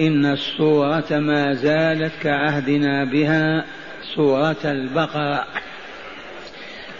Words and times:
إن 0.00 0.26
السورة 0.26 1.06
ما 1.10 1.54
زالت 1.54 2.12
كعهدنا 2.22 3.04
بها 3.04 3.64
سورة 4.14 4.56
البقرة. 4.64 5.44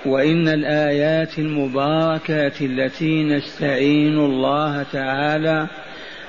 وإن 0.06 0.48
الآيات 0.48 1.38
المباركات 1.38 2.62
التي 2.62 3.24
نستعين 3.24 4.18
الله 4.18 4.82
تعالى 4.82 5.66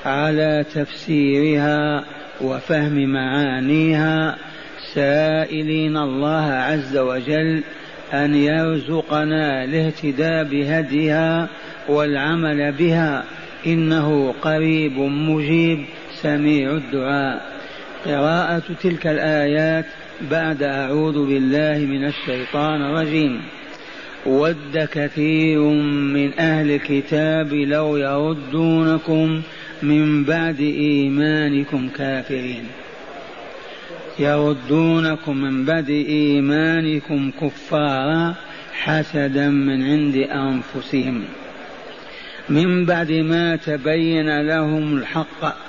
على 0.06 0.66
تفسيرها 0.74 2.06
وفهم 2.42 3.14
معانيها 3.14 4.38
سائلين 4.94 5.98
الله 5.98 6.46
عز 6.46 6.98
وجل 6.98 7.64
أن 8.14 8.36
يرزقنا 8.36 9.64
الاهتداء 9.64 10.44
بهديها 10.44 11.50
والعمل 11.90 12.72
بها. 12.72 13.24
إنه 13.66 14.34
قريب 14.42 14.98
مجيب 15.00 15.86
سميع 16.22 16.72
الدعاء. 16.72 17.60
قراءة 18.06 18.64
تلك 18.84 19.08
الآيات 19.08 19.86
بعد 20.32 20.64
أعوذ 20.64 21.28
بالله 21.28 21.78
من 21.78 22.06
الشيطان 22.06 22.82
الرجيم. 22.82 23.42
ود 24.26 24.88
كثير 24.92 25.60
من 26.14 26.40
أهل 26.40 26.72
الكتاب 26.72 27.54
لو 27.54 27.98
يردونكم 27.98 29.42
من 29.84 30.24
بعد 30.24 30.60
إيمانكم 30.60 31.90
كافرين. 31.90 32.64
يردونكم 34.20 35.38
من 35.38 35.66
بعد 35.66 35.90
إيمانكم 35.90 37.32
كفارا 37.42 38.36
حسدا 38.74 39.50
من 39.50 39.84
عند 39.84 40.16
أنفسهم. 40.16 41.24
من 42.50 42.86
بعد 42.86 43.12
ما 43.12 43.56
تبين 43.56 44.42
لهم 44.42 44.98
الحق 44.98 45.69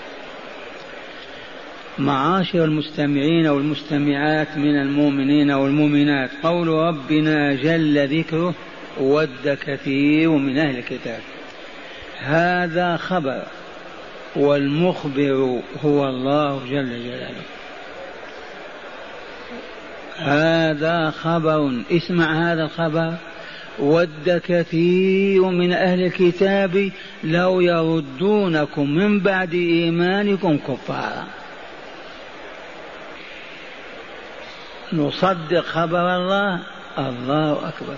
معاشر 2.01 2.65
المستمعين 2.65 3.47
والمستمعات 3.47 4.57
من 4.57 4.81
المؤمنين 4.81 5.51
والمؤمنات. 5.51 6.29
قول 6.43 6.67
ربنا 6.67 7.53
جل 7.53 8.19
ذكره 8.19 8.53
ود 8.99 9.57
كثير 9.65 10.29
من 10.29 10.57
أهل 10.57 10.77
الكتاب. 10.77 11.19
هذا 12.19 12.97
خبر 12.97 13.43
والمخبر 14.35 15.59
هو 15.85 16.09
الله 16.09 16.59
جل 16.69 17.03
جلاله. 17.03 17.43
هذا 20.17 21.09
خبر 21.09 21.71
اسمع 21.91 22.51
هذا 22.51 22.63
الخبر 22.63 23.13
ود 23.79 24.41
كثير 24.47 25.45
من 25.45 25.71
أهل 25.73 26.03
الكتاب 26.03 26.91
لو 27.23 27.61
يردونكم 27.61 28.89
من 28.89 29.19
بعد 29.19 29.53
إيمانكم 29.53 30.57
كفارا. 30.57 31.40
نصدق 34.93 35.65
خبر 35.65 36.15
الله؟ 36.15 36.59
الله 36.97 37.51
أكبر. 37.51 37.95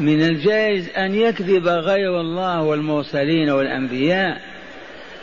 من 0.00 0.22
الجائز 0.22 0.88
أن 0.88 1.14
يكذب 1.14 1.68
غير 1.68 2.20
الله 2.20 2.62
والمرسلين 2.62 3.50
والأنبياء 3.50 4.40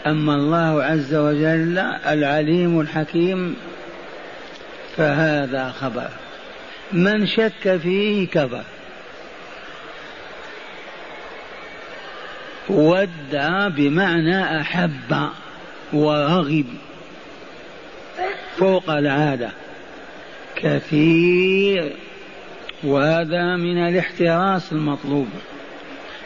أما 0.08 0.36
الله 0.36 0.84
عز 0.84 1.16
وجل 1.16 1.78
العليم 2.08 2.80
الحكيم 2.80 3.56
فهذا 4.98 5.72
خبر. 5.72 6.10
من 6.92 7.28
شك 7.28 7.78
فيه 7.78 8.28
كفر. 8.28 8.64
ودع 12.70 13.68
بمعنى 13.68 14.62
أحب 14.62 15.30
ورغب 15.94 16.66
فوق 18.58 18.90
العادة. 18.90 19.50
كثير 20.66 21.92
وهذا 22.84 23.56
من 23.56 23.78
الاحتراس 23.78 24.72
المطلوب. 24.72 25.28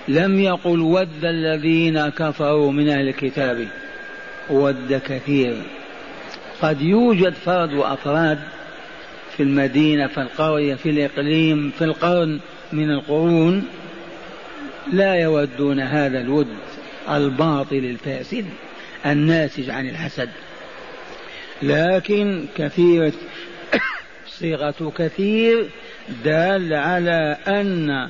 لم 0.08 0.40
يقل 0.40 0.80
ود 0.80 1.26
الذين 1.26 2.10
كفروا 2.10 2.72
من 2.72 2.90
أهل 2.90 3.08
الكتاب 3.08 3.68
ود 4.50 5.02
كثير. 5.06 5.56
قد 6.62 6.82
يوجد 6.82 7.34
فرد 7.34 7.74
وأفراد 7.74 8.40
في 9.38 9.44
المدينة 9.44 10.08
في 10.08 10.22
القرية 10.22 10.76
في 10.76 10.90
الإقليم 10.90 11.72
في 11.78 11.84
القرن 11.84 12.40
من 12.74 12.92
القرون 12.92 13.64
لا 14.94 15.16
يودون 15.16 15.80
هذا 15.80 16.22
الود 16.22 16.48
الباطل 17.10 17.76
الفاسد 17.76 18.46
الناتج 19.06 19.70
عن 19.70 19.90
الحسد. 19.90 20.30
لكن 21.62 22.46
كثير 22.56 23.12
صيغة 24.40 24.94
كثير 24.98 25.70
دال 26.24 26.74
على 26.74 27.38
أن 27.48 28.10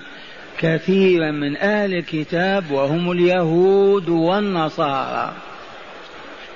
كثيرا 0.57 1.31
من 1.31 1.57
أهل 1.57 1.93
الكتاب 1.93 2.71
وهم 2.71 3.11
اليهود 3.11 4.09
والنصارى. 4.09 5.33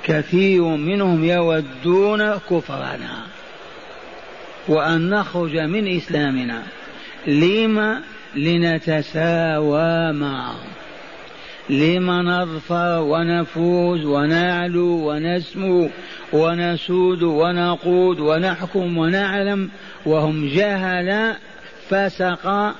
كثير 0.03 0.63
منهم 0.63 1.23
يودون 1.23 2.34
كفرنا. 2.50 3.25
وأن 4.67 5.09
نخرج 5.09 5.57
من 5.57 5.97
إسلامنا. 5.97 6.63
لما؟ 7.28 8.01
لنتساوى 8.35 10.13
معهم 10.13 10.69
لما 11.69 12.22
نظفر 12.22 13.00
ونفوز 13.01 14.06
ونعلو 14.06 15.12
ونسمو 15.12 15.90
ونسود 16.34 17.24
ونقود 17.24 18.19
ونحكم 18.19 18.97
ونعلم 18.97 19.69
وهم 20.06 20.47
جهل 20.47 21.35
فسق 21.90 22.73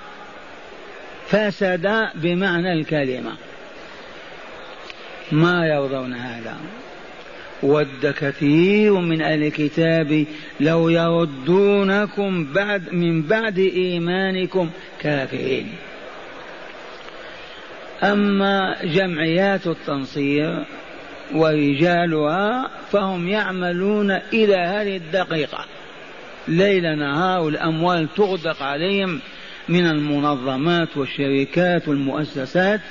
فسد 1.28 2.08
بمعنى 2.16 2.74
الكلمة. 2.74 3.32
ما 5.32 5.68
يرضون 5.68 6.14
هذا؟ 6.14 6.58
ود 7.64 8.14
كثير 8.18 8.94
من 8.94 9.22
أهل 9.22 9.44
الكتاب 9.44 10.26
لو 10.60 10.90
يردونكم 10.90 12.54
بعد 12.54 12.94
من 12.94 13.22
بعد 13.22 13.60
إيمانكم 13.60 14.70
كافرين. 15.00 15.70
أما 18.04 18.76
جمعيات 18.84 19.68
التنصير 19.68 20.66
ورجالها 21.34 22.70
فهم 22.92 23.28
يعملون 23.28 24.12
إلى 24.12 24.56
هذه 24.56 24.98
الدقيقة. 24.98 25.66
ليل 26.48 27.00
نهار 27.00 27.48
الأموال 27.48 28.08
تغدق 28.16 28.64
عليهم 28.64 29.20
من 29.70 29.86
المنظمات 29.86 30.98
والشركات 30.98 31.88
والمؤسسات 31.88 32.82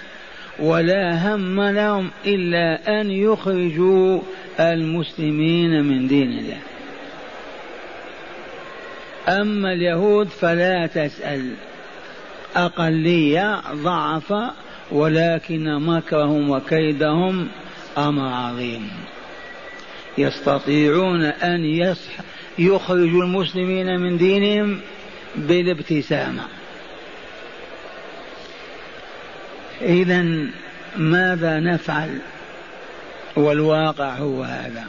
ولا 0.59 1.35
هم 1.35 1.61
لهم 1.61 2.11
إلا 2.27 3.01
أن 3.01 3.11
يخرجوا 3.11 4.21
المسلمين 4.61 5.85
من 5.85 6.07
دين 6.07 6.39
الله. 6.39 6.59
أما 9.29 9.73
اليهود 9.73 10.29
فلا 10.29 10.87
تسأل. 10.87 11.55
أقلية 12.57 13.61
ضعف 13.73 14.35
ولكن 14.93 15.79
مكرهم 15.79 16.51
وكيدهم 16.51 17.49
أمر 17.99 18.29
عظيم. 18.29 18.91
يستطيعون 20.19 21.23
أن 21.25 21.65
يصح 21.65 22.13
يخرجوا 22.59 23.23
المسلمين 23.23 24.01
من 24.01 24.19
دينهم 24.19 24.81
بالابتسامة. 25.37 26.43
إذا 29.83 30.27
ماذا 30.97 31.61
نفعل؟ 31.61 32.19
والواقع 33.37 34.15
هو 34.15 34.43
هذا. 34.43 34.85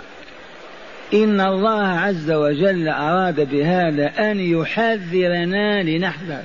إن 1.13 1.41
الله 1.41 1.87
عز 1.87 2.31
وجل 2.31 2.87
أراد 2.87 3.49
بهذا 3.49 4.31
أن 4.31 4.39
يحذرنا 4.39 5.83
لنحذر. 5.83 6.43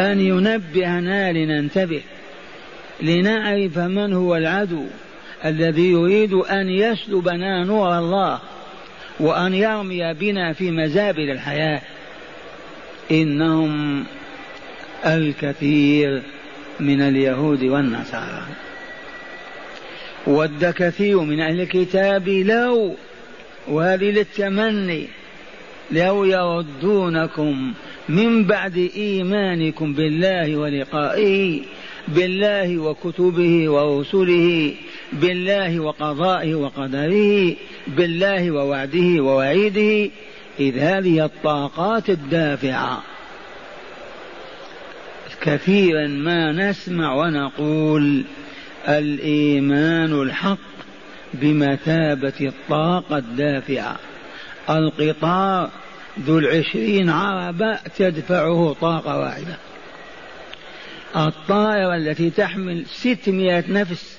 أن 0.00 0.20
ينبهنا 0.20 1.32
لننتبه. 1.32 2.02
لنعرف 3.00 3.78
من 3.78 4.12
هو 4.12 4.36
العدو 4.36 4.84
الذي 5.44 5.90
يريد 5.90 6.32
أن 6.32 6.68
يسلبنا 6.68 7.64
نور 7.64 7.98
الله 7.98 8.40
وأن 9.20 9.54
يرمي 9.54 10.14
بنا 10.14 10.52
في 10.52 10.70
مزابل 10.70 11.30
الحياة. 11.30 11.80
إنهم 13.10 14.04
الكثير 15.06 16.22
من 16.80 17.00
اليهود 17.02 17.62
والنصارى. 17.62 18.46
ود 20.26 20.64
كثير 20.64 21.20
من 21.20 21.40
أهل 21.40 21.60
الكتاب 21.60 22.28
لو 22.28 22.94
وهذه 23.68 24.10
للتمني 24.10 25.08
لو 25.90 26.24
يردونكم 26.24 27.74
من 28.08 28.44
بعد 28.44 28.90
إيمانكم 28.96 29.92
بالله 29.92 30.56
ولقائه 30.56 31.60
بالله 32.08 32.78
وكتبه 32.78 33.70
ورسله 33.70 34.74
بالله 35.12 35.80
وقضائه 35.80 36.54
وقدره 36.54 37.56
بالله 37.86 38.50
ووعده 38.50 39.22
ووعيده 39.22 40.10
إذ 40.60 40.78
هذه 40.78 41.24
الطاقات 41.24 42.10
الدافعة. 42.10 43.02
كثيرا 45.40 46.06
ما 46.06 46.52
نسمع 46.52 47.14
ونقول 47.14 48.24
الإيمان 48.88 50.22
الحق 50.22 50.58
بمثابة 51.34 52.40
الطاقة 52.40 53.18
الدافعة. 53.18 53.96
القطار 54.70 55.70
ذو 56.20 56.38
العشرين 56.38 57.10
عربة 57.10 57.78
تدفعه 57.96 58.76
طاقة 58.80 59.18
واحدة. 59.18 59.56
الطائرة 61.16 61.96
التي 61.96 62.30
تحمل 62.30 62.86
ستمائة 62.86 63.64
نفس 63.68 64.18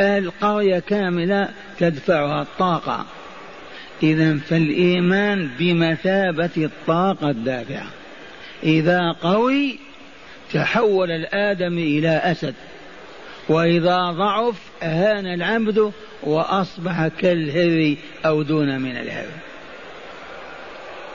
القرية 0.00 0.78
كاملة 0.78 1.48
تدفعها 1.78 2.42
الطاقة. 2.42 3.06
إذا 4.02 4.38
فالإيمان 4.38 5.50
بمثابة 5.58 6.50
الطاقة 6.56 7.30
الدافعة. 7.30 7.86
إذا 8.62 9.12
قوي 9.12 9.78
تحول 10.52 11.10
الآدم 11.10 11.78
إلى 11.78 12.08
أسد. 12.08 12.54
وإذا 13.48 14.10
ضعف 14.10 14.60
أهان 14.82 15.26
العبد 15.26 15.92
وأصبح 16.22 17.08
كالهري 17.08 17.98
أو 18.26 18.42
دون 18.42 18.80
من 18.80 18.96
الهري. 18.96 19.51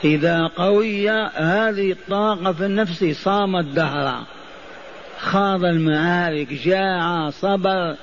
إذا 0.04 0.46
قوي 0.56 1.10
هذه 1.34 1.92
الطاقة 1.92 2.52
في 2.52 2.66
النفس 2.66 3.04
صام 3.04 3.56
الدهر 3.56 4.24
خاض 5.18 5.64
المعارك 5.64 6.52
جاع 6.52 7.30
صبر 7.30 7.96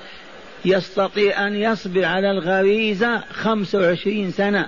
يستطيع 0.65 1.47
أن 1.47 1.55
يصبر 1.55 2.05
على 2.05 2.31
الغريزة 2.31 3.23
خمس 3.31 3.75
وعشرين 3.75 4.31
سنة 4.31 4.67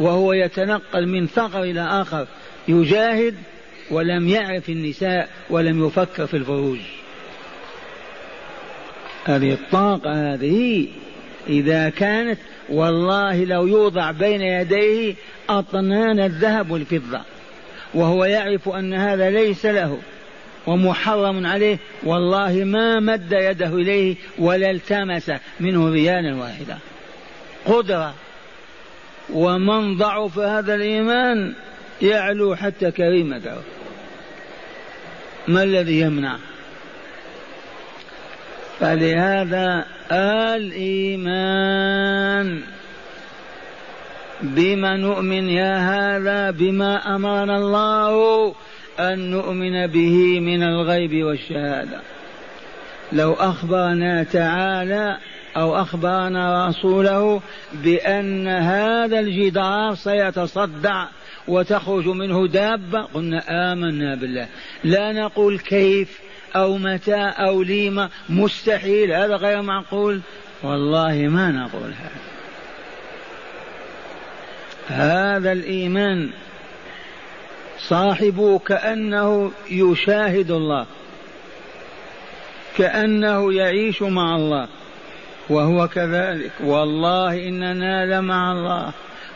وهو 0.00 0.32
يتنقل 0.32 1.06
من 1.06 1.26
ثغر 1.26 1.62
إلى 1.62 1.80
آخر. 1.80 2.26
يجاهد 2.68 3.34
ولم 3.90 4.28
يعرف 4.28 4.68
النساء 4.68 5.28
ولم 5.50 5.86
يفكر 5.86 6.26
في 6.26 6.36
الفروج. 6.36 6.78
هذه 9.24 9.52
الطاقة 9.52 10.34
هذه 10.34 10.88
إذا 11.48 11.88
كانت 11.88 12.38
والله 12.68 13.44
لو 13.44 13.66
يوضع 13.66 14.10
بين 14.10 14.40
يديه 14.40 15.14
أطنان 15.48 16.20
الذهب 16.20 16.70
والفضة 16.70 17.20
وهو 17.94 18.24
يعرف 18.24 18.68
أن 18.68 18.94
هذا 18.94 19.30
ليس 19.30 19.66
له 19.66 19.98
ومحرم 20.66 21.46
عليه 21.46 21.78
والله 22.02 22.64
ما 22.64 23.00
مد 23.00 23.32
يده 23.32 23.68
إليه 23.68 24.16
ولا 24.38 24.70
التمس 24.70 25.32
منه 25.60 25.90
ريالا 25.90 26.34
واحدا. 26.34 26.78
قدرة 27.66 28.14
ومن 29.32 29.96
ضعف 29.96 30.38
هذا 30.38 30.74
الإيمان 30.74 31.54
يعلو 32.02 32.56
حتى 32.56 32.90
كريمته. 32.90 33.56
ما 35.48 35.62
الذي 35.62 36.00
يمنع؟ 36.00 36.38
فلهذا 38.80 39.84
الإيمان 40.56 42.60
بما 44.42 44.96
نؤمن 44.96 45.48
يا 45.48 45.76
هذا 45.76 46.50
بما 46.50 47.16
أمرنا 47.16 47.56
الله 47.56 48.54
أن 49.00 49.30
نؤمن 49.30 49.86
به 49.86 50.40
من 50.40 50.62
الغيب 50.62 51.24
والشهادة. 51.24 52.00
لو 53.12 53.32
أخبرنا 53.32 54.22
تعالى 54.22 55.18
أو 55.56 55.76
أخبرنا 55.76 56.68
رسوله 56.68 57.40
بأن 57.72 58.48
هذا 58.48 59.20
الجدار 59.20 59.94
سيتصدع 59.94 61.06
وتخرج 61.48 62.08
منه 62.08 62.46
دابة 62.46 63.02
قلنا 63.02 63.72
آمنا 63.72 64.14
بالله. 64.14 64.48
لا 64.84 65.12
نقول 65.12 65.58
كيف 65.58 66.23
أو 66.56 66.76
متى 66.76 67.16
أو 67.16 67.62
ليما 67.62 68.08
مستحيل 68.28 69.12
هذا 69.12 69.36
غير 69.36 69.62
معقول. 69.62 70.20
والله 70.62 71.28
ما 71.28 71.50
نقول 71.50 71.92
هذا. 71.92 72.24
هذا 74.88 75.52
الإيمان 75.52 76.30
صاحبه 77.78 78.58
كأنه 78.58 79.52
يشاهد 79.70 80.50
الله 80.50 80.86
كأنه 82.78 83.52
يعيش 83.52 84.02
مع 84.02 84.36
الله 84.36 84.68
وهو 85.48 85.88
كذلك. 85.88 86.52
والله 86.60 87.48
إننا 87.48 88.06
لمع 88.06 88.52
الله 88.52 88.92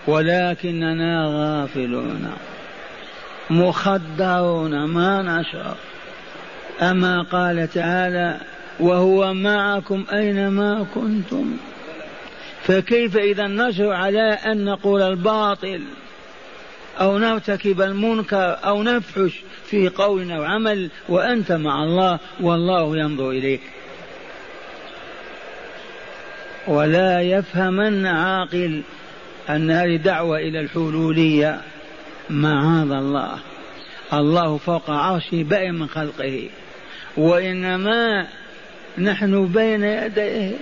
ولكننا 0.07 1.25
غافلون 1.27 2.33
مخدرون 3.51 4.85
ما 4.85 5.23
نشعر. 5.23 5.77
أما 6.83 7.23
قال 7.23 7.69
تعالى 7.71 8.41
وهو 8.81 9.35
معكم 9.35 10.05
أينما 10.13 10.87
كنتم 10.95 11.57
فكيف 12.63 13.17
إذا 13.17 13.47
نشر 13.47 13.93
على 13.93 14.33
أن 14.33 14.65
نقول 14.65 15.03
الباطل 15.03 15.83
أو 17.01 17.19
نرتكب 17.19 17.81
المنكر 17.81 18.59
أو 18.65 18.83
نفحش 18.83 19.43
في 19.65 19.89
قول 19.89 20.33
وعمل 20.33 20.91
وأنت 21.09 21.53
مع 21.53 21.85
الله 21.85 22.19
والله 22.41 22.97
ينظر 22.97 23.31
إليك. 23.31 23.61
ولا 26.67 27.21
يفهمن 27.21 28.07
عاقل 28.07 28.83
أن 29.51 29.71
هذه 29.71 29.97
دعوة 29.97 30.39
إلى 30.39 30.61
الحلولية. 30.61 31.61
معاذ 32.31 32.91
الله. 32.91 33.39
الله 34.13 34.57
فوق 34.57 34.91
عرشه 34.91 35.43
بائن 35.43 35.75
من 35.75 35.89
خلقه. 35.89 36.49
وإنما 37.19 38.27
نحن 38.99 39.47
بين 39.47 39.85
يديه. 39.85 40.53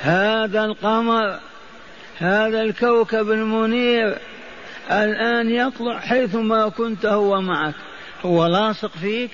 هذا 0.00 0.64
القمر 0.64 1.38
هذا 2.18 2.62
الكوكب 2.62 3.30
المنير 3.30 4.18
الآن 4.90 5.50
يطلع 5.50 5.98
حيثما 5.98 6.68
كنت 6.68 7.06
هو 7.06 7.40
معك. 7.40 7.74
هو 8.24 8.46
لاصق 8.46 8.90
فيك 9.00 9.30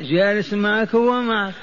جالس 0.00 0.52
معك 0.52 0.94
هو 0.94 1.22
معك. 1.22 1.54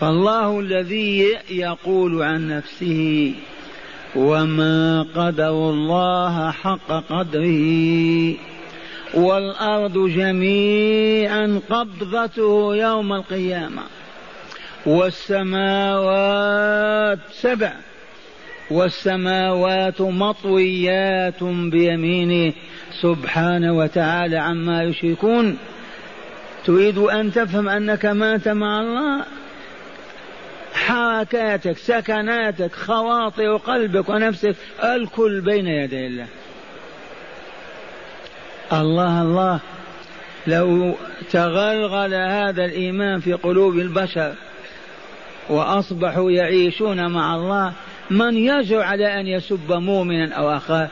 فالله 0.00 0.60
الذي 0.60 1.38
يقول 1.50 2.22
عن 2.22 2.48
نفسه 2.48 3.34
وما 4.16 5.06
قدر 5.14 5.50
الله 5.50 6.50
حق 6.50 6.88
قدره. 7.10 8.49
والأرض 9.14 9.98
جميعا 9.98 11.60
قبضته 11.70 12.76
يوم 12.76 13.12
القيامة. 13.12 13.82
والسماوات 14.86 17.18
سبع. 17.30 17.72
والسماوات 18.70 20.00
مطويات 20.00 21.44
بيمينه. 21.44 22.52
سبحانه 23.02 23.72
وتعالى 23.72 24.36
عما 24.36 24.82
يشركون. 24.82 25.58
تريد 26.66 26.98
أن 26.98 27.32
تفهم 27.32 27.68
أنك 27.68 28.06
مات 28.06 28.48
مع 28.48 28.80
الله؟ 28.80 29.24
حركاتك 30.74 31.78
سكناتك 31.78 32.74
خواطر 32.74 33.56
قلبك 33.56 34.08
ونفسك 34.08 34.56
الكل 34.84 35.40
بين 35.40 35.66
يدي 35.66 36.06
الله. 36.06 36.26
الله 38.72 39.22
الله. 39.22 39.60
لو 40.46 40.94
تغلغل 41.30 42.14
هذا 42.14 42.64
الإيمان 42.64 43.20
في 43.20 43.32
قلوب 43.32 43.78
البشر 43.78 44.34
وأصبحوا 45.48 46.30
يعيشون 46.30 47.06
مع 47.12 47.36
الله 47.36 47.72
من 48.10 48.36
يجر 48.36 48.82
على 48.82 49.20
أن 49.20 49.26
يسب 49.26 49.72
مؤمنا 49.72 50.34
أو 50.34 50.56
أخاه؟ 50.56 50.88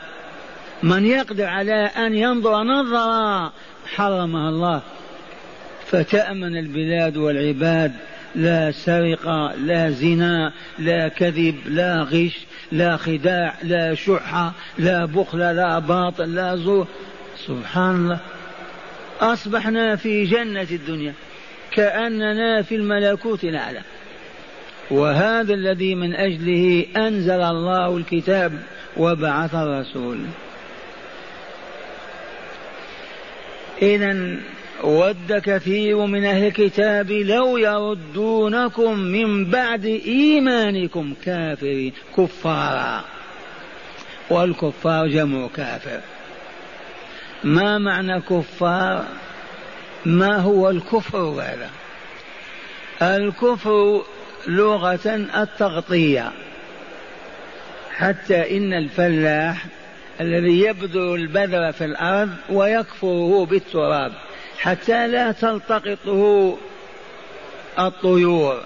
من 0.83 1.05
يقدر 1.05 1.45
على 1.45 1.73
أن 1.73 2.15
ينظر 2.15 2.63
نظرة؟ 2.63 3.51
حرمها 3.95 4.49
الله. 4.49 4.81
فتأمن 5.85 6.57
البلاد 6.57 7.17
والعباد. 7.17 7.91
لا 8.35 8.71
سرقة 8.71 9.55
لا 9.55 9.89
زنا 9.89 10.53
لا 10.79 11.07
كذب 11.07 11.55
لا 11.65 12.07
غش 12.11 12.39
لا 12.71 12.97
خداع 12.97 13.53
لا 13.63 13.95
شحة 13.95 14.51
لا 14.77 15.05
بخل 15.05 15.39
لا 15.39 15.79
باطل 15.79 16.35
لا 16.35 16.55
زور. 16.55 16.87
سبحان 17.47 17.95
الله. 17.95 18.19
أصبحنا 19.21 19.95
في 19.95 20.25
جنة 20.25 20.67
الدنيا 20.71 21.13
كأننا 21.71 22.61
في 22.61 22.75
الملكوت 22.75 23.43
الأعلى. 23.43 23.81
وهذا 24.91 25.53
الذي 25.53 25.95
من 25.95 26.15
أجله 26.15 26.85
أنزل 26.97 27.41
الله 27.41 27.97
الكتاب 27.97 28.63
وبعث 28.97 29.55
الرسول. 29.55 30.19
إذا 33.81 34.35
ود 34.83 35.33
كثير 35.45 36.05
من 36.05 36.25
أهل 36.25 36.47
الكتاب 36.47 37.11
لو 37.11 37.57
يردونكم 37.57 38.99
من 38.99 39.45
بعد 39.45 39.85
إيمانكم 39.85 41.13
كافرين 41.25 41.93
كفارا. 42.17 43.03
والكفار 44.29 45.07
جمع 45.07 45.47
كافر. 45.55 45.99
ما 47.43 47.77
معنى 47.77 48.21
كفار 48.21 49.05
ما 50.05 50.37
هو 50.37 50.69
الكفر 50.69 51.17
هذا؟ 51.17 51.69
الكفر 53.01 54.01
لغة 54.47 55.15
التغطية. 55.35 56.31
حتى 57.95 58.57
إن 58.57 58.73
الفلاح 58.73 59.65
الذي 60.21 60.59
يبذر 60.59 61.15
البذر 61.15 61.71
في 61.71 61.85
الأرض 61.85 62.35
ويكفره 62.49 63.45
بالتراب 63.45 64.11
حتى 64.59 65.07
لا 65.07 65.31
تلتقطه 65.31 66.57
الطيور. 67.79 68.63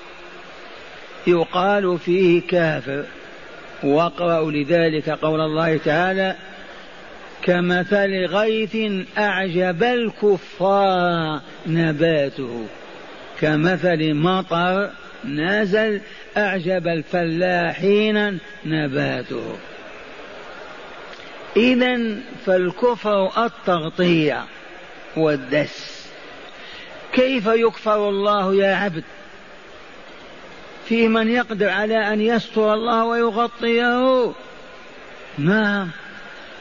يقال 1.27 1.99
فيه 1.99 2.41
كافر. 2.47 3.05
واقرأوا 3.83 4.51
لذلك 4.51 5.09
قول 5.09 5.41
الله 5.41 5.77
تعالى 5.77 6.35
كمثل 7.43 8.25
غيث 8.25 8.77
أعجب 9.17 9.83
الكفار 9.83 11.41
نباته. 11.67 12.65
كمثل 13.41 14.13
مطر 14.13 14.89
نزل 15.25 16.01
أعجب 16.37 16.87
الفلاحين 16.87 18.39
نباته. 18.65 19.55
إذا 21.57 22.15
فالكفر 22.45 23.45
التغطية 23.45 24.43
والدس. 25.17 26.07
كيف 27.13 27.47
يكفر 27.47 28.09
الله 28.09 28.55
يا 28.55 28.75
عبد؟ 28.75 29.03
في 30.85 31.07
من 31.07 31.29
يقدر 31.29 31.69
على 31.69 32.13
أن 32.13 32.21
يستر 32.21 32.73
الله 32.73 33.05
ويغطيه؟ 33.05 34.31
نعم. 35.37 35.89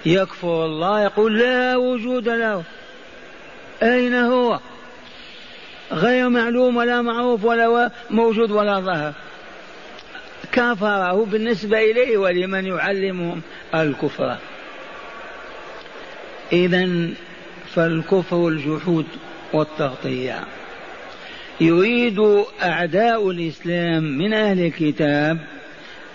يكفر 0.06 0.64
الله 0.64 1.02
يقول 1.02 1.38
لا 1.38 1.76
وجود 1.76 2.28
له. 2.28 2.62
أين 3.82 4.14
هو؟ 4.14 4.60
غير 5.92 6.28
معلوم 6.28 6.76
ولا 6.76 7.02
معروف 7.02 7.44
ولا 7.44 7.90
موجود 8.10 8.50
ولا 8.50 8.80
ظهر 8.80 9.12
كفره 10.52 11.24
بالنسبة 11.24 11.78
إليه 11.78 12.18
ولمن 12.18 12.66
يعلمهم 12.66 13.42
الكفر. 13.74 14.36
إذا 16.52 17.08
فالكفر 17.74 18.48
الجحود 18.48 19.06
والتغطية. 19.52 20.44
يريد 21.60 22.44
أعداء 22.62 23.30
الإسلام 23.30 24.02
من 24.02 24.32
أهل 24.32 24.66
الكتاب 24.66 25.38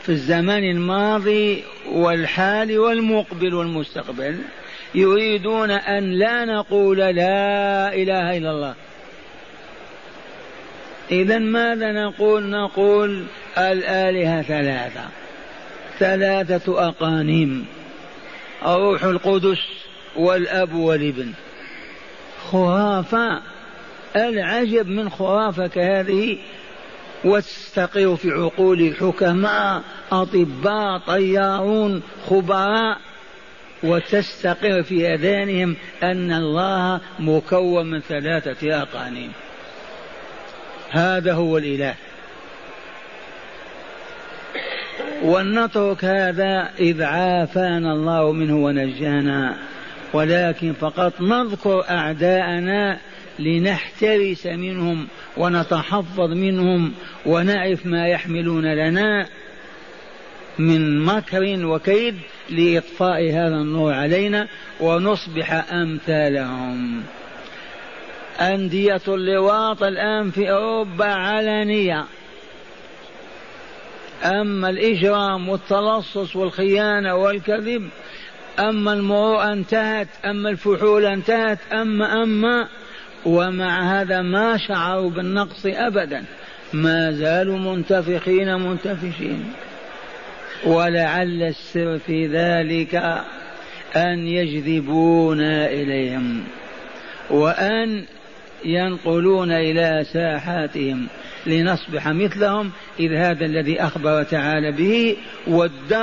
في 0.08 0.14
الزمان 0.14 0.64
الماضي 0.64 1.64
والحال 1.92 2.80
والمقبل 2.80 3.54
والمستقبل 3.54 4.38
يريدون 4.96 5.72
أن 5.72 6.12
لا 6.12 6.46
نقول 6.46 6.98
لا 6.98 7.94
إله 7.94 8.38
إلا 8.38 8.52
الله. 8.52 8.76
إذا 11.12 11.38
ماذا 11.38 11.92
نقول؟ 11.92 12.50
نقول 12.50 13.24
الآلهة 13.58 14.42
ثلاثة. 14.42 15.06
ثلاثة 16.00 16.88
أقانيم. 16.88 17.66
الروح 18.66 19.04
القدس 19.04 19.60
والأب 20.16 20.74
والابن. 20.74 21.32
خرافة. 22.52 23.42
العجب 24.16 24.88
من 24.88 25.10
خرافة 25.10 25.68
كهذه 25.68 26.38
وتستقر 27.26 28.16
في 28.16 28.32
عقول 28.32 28.96
حكماء 29.00 29.84
أطباء 30.12 30.98
طيارون 30.98 32.02
خبراء 32.30 32.98
وتستقر 33.84 34.84
في 34.84 35.14
أذانهم 35.14 35.76
أن 36.04 36.32
الله 36.32 37.00
مكون 37.20 37.86
من 37.86 38.00
ثلاثة 38.00 38.82
أقانيم. 38.82 39.32
هذا 40.90 41.34
هو 41.34 41.58
الإله. 41.58 41.96
ولنترك 45.24 46.06
هذا 46.06 46.70
إذ 46.80 47.04
عافانا 47.04 47.94
الله 47.94 48.32
منه 48.32 48.56
ونجانا 48.56 49.56
ولكن 50.14 50.74
فقط 50.74 51.22
نذكر 51.22 51.90
أعداءنا 51.90 53.00
لنحترس 53.40 54.46
منهم 54.46 55.08
ونتحفظ 55.38 56.32
منهم 56.32 56.94
ونعرف 57.26 57.86
ما 57.86 58.08
يحملون 58.08 58.66
لنا 58.66 59.28
من 60.60 61.06
مكر 61.06 61.66
وكيد 61.66 62.16
لإطفاء 62.50 63.30
هذا 63.30 63.56
النور 63.56 63.94
علينا 63.94 64.48
ونصبح 64.80 65.74
أمثالهم. 65.74 67.04
أندية 68.40 69.02
اللواط 69.08 69.84
الآن 69.84 70.32
في 70.32 70.52
أوروبا 70.52 71.06
علنية. 71.06 72.06
أما 74.24 74.70
الإجرام 74.70 75.50
والتلصص 75.50 76.36
والخيانة 76.36 77.16
والكذب 77.16 77.90
أما 78.60 78.94
المروءة 78.94 79.54
انتهت 79.54 80.08
أما 80.26 80.50
الفحول 80.50 81.06
انتهت 81.06 81.60
أما 81.74 82.24
أما 82.24 82.68
ومع 83.28 84.02
هذا 84.02 84.22
ما 84.22 84.58
شعروا 84.58 85.10
بالنقص 85.10 85.66
أبدا. 85.66 86.24
ما 86.74 87.12
زالوا 87.12 87.58
منتفخين 87.58 88.56
منتفشين. 88.56 89.44
ولعل 90.66 91.44
السر 91.44 92.00
في 92.00 92.28
ذلك 92.28 92.96
أن 93.96 94.28
يجذبونا 94.28 95.68
إليهم. 95.68 96.44
وأن 97.30 98.06
ينقلون 98.66 99.52
إلى 99.52 100.06
ساحاتهم. 100.14 101.08
لنصبح 101.46 102.08
مثلهم 102.08 102.72
إذ 103.00 103.14
هذا 103.14 103.46
الذي 103.46 103.82
أخبر 103.82 104.24
تعالى 104.24 104.72
به. 104.72 105.18
ود 105.48 105.96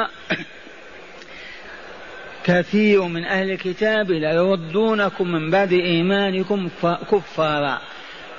كثير 2.44 3.02
من 3.02 3.24
أهل 3.24 3.50
الكتاب 3.50 4.10
ليردونكم 4.10 5.32
من 5.32 5.50
بعد 5.50 5.72
إيمانكم 5.72 6.68
كفارا. 7.12 7.80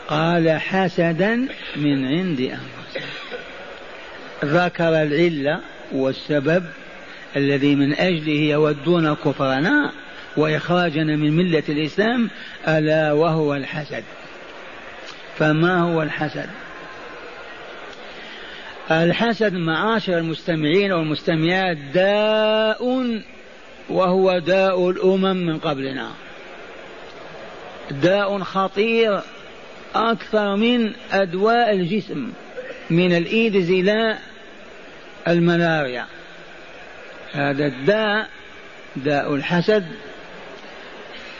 قال 0.07 0.49
حسدا 0.49 1.47
من 1.75 2.05
عند 2.05 2.39
أنفسهم. 2.39 3.09
ذكر 4.45 5.01
العلة 5.01 5.59
والسبب 5.91 6.63
الذي 7.35 7.75
من 7.75 7.93
أجله 7.93 8.39
يودون 8.39 9.13
كفرنا 9.13 9.91
وإخراجنا 10.37 11.15
من 11.15 11.35
ملة 11.35 11.63
الإسلام 11.69 12.29
ألا 12.67 13.11
وهو 13.11 13.55
الحسد. 13.55 14.03
فما 15.37 15.79
هو 15.81 16.01
الحسد؟ 16.01 16.49
الحسد 18.91 19.53
معاشر 19.53 20.17
المستمعين 20.17 20.91
والمستمعات 20.91 21.77
داء 21.93 23.11
وهو 23.89 24.39
داء 24.39 24.89
الأمم 24.89 25.45
من 25.45 25.59
قبلنا. 25.59 26.11
داء 27.91 28.39
خطير 28.39 29.21
أكثر 29.95 30.55
من 30.55 30.93
أدواء 31.11 31.73
الجسم 31.73 32.31
من 32.89 33.17
الإيدز 33.17 33.69
إلى 33.69 34.17
الملاريا. 35.27 36.05
هذا 37.33 37.65
الداء 37.65 38.29
داء 38.95 39.35
الحسد 39.35 39.85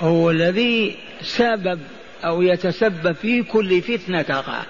هو 0.02 0.32
الذي 0.32 0.98
سبب 1.22 1.80
أو 2.26 2.42
يتسبب 2.42 3.16
في 3.16 3.44
كل 3.44 3.82
فتنة 3.82 4.22
تقع. 4.22 4.64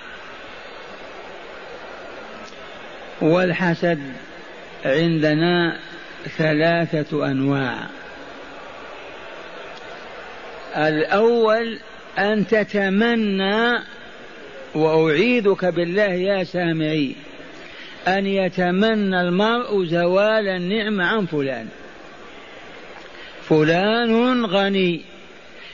والحسد 3.21 3.99
عندنا 4.85 5.79
ثلاثة 6.37 7.31
أنواع. 7.31 7.87
الأول 10.77 11.79
أن 12.19 12.47
تتمنى 12.47 13.79
وأعيدك 14.75 15.65
بالله 15.65 16.13
يا 16.13 16.43
سامعي 16.43 17.15
أن 18.07 18.25
يتمنى 18.25 19.21
المرء 19.21 19.85
زوال 19.85 20.47
النعمة 20.47 21.05
عن 21.05 21.25
فلان. 21.25 21.67
فلان 23.49 24.45
غني 24.45 25.01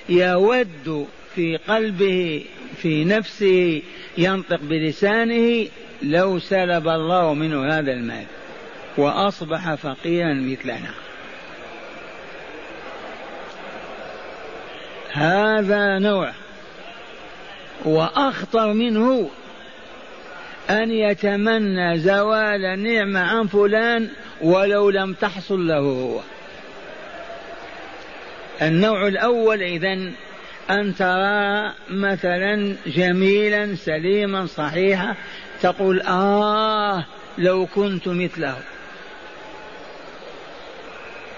يود 0.09 1.07
في 1.35 1.57
قلبه 1.57 2.45
في 2.77 3.05
نفسه 3.05 3.81
ينطق 4.17 4.59
بلسانه 4.61 5.67
لو 6.01 6.39
سلب 6.39 6.87
الله 6.87 7.33
منه 7.33 7.65
هذا 7.65 7.91
المال. 7.91 8.25
وأصبح 8.97 9.73
فقيرا 9.73 10.33
مثلنا. 10.33 10.91
هذا 15.11 15.99
نوع. 15.99 16.31
وأخطر 17.85 18.73
منه 18.73 19.29
أن 20.69 20.91
يتمنى 20.91 21.99
زوال 21.99 22.65
النعمة 22.65 23.19
عن 23.19 23.47
فلان 23.47 24.09
ولو 24.41 24.89
لم 24.89 25.13
تحصل 25.13 25.67
له 25.67 25.77
هو. 25.77 26.19
النوع 28.61 29.07
الأول 29.07 29.61
إذن 29.61 30.13
أن 30.69 30.95
ترى 30.95 31.73
مثلا 31.89 32.75
جميلا 32.87 33.75
سليما 33.75 34.45
صحيحا 34.45 35.15
تقول 35.61 36.01
آه 36.01 37.05
لو 37.37 37.65
كنت 37.65 38.07
مثله. 38.07 38.57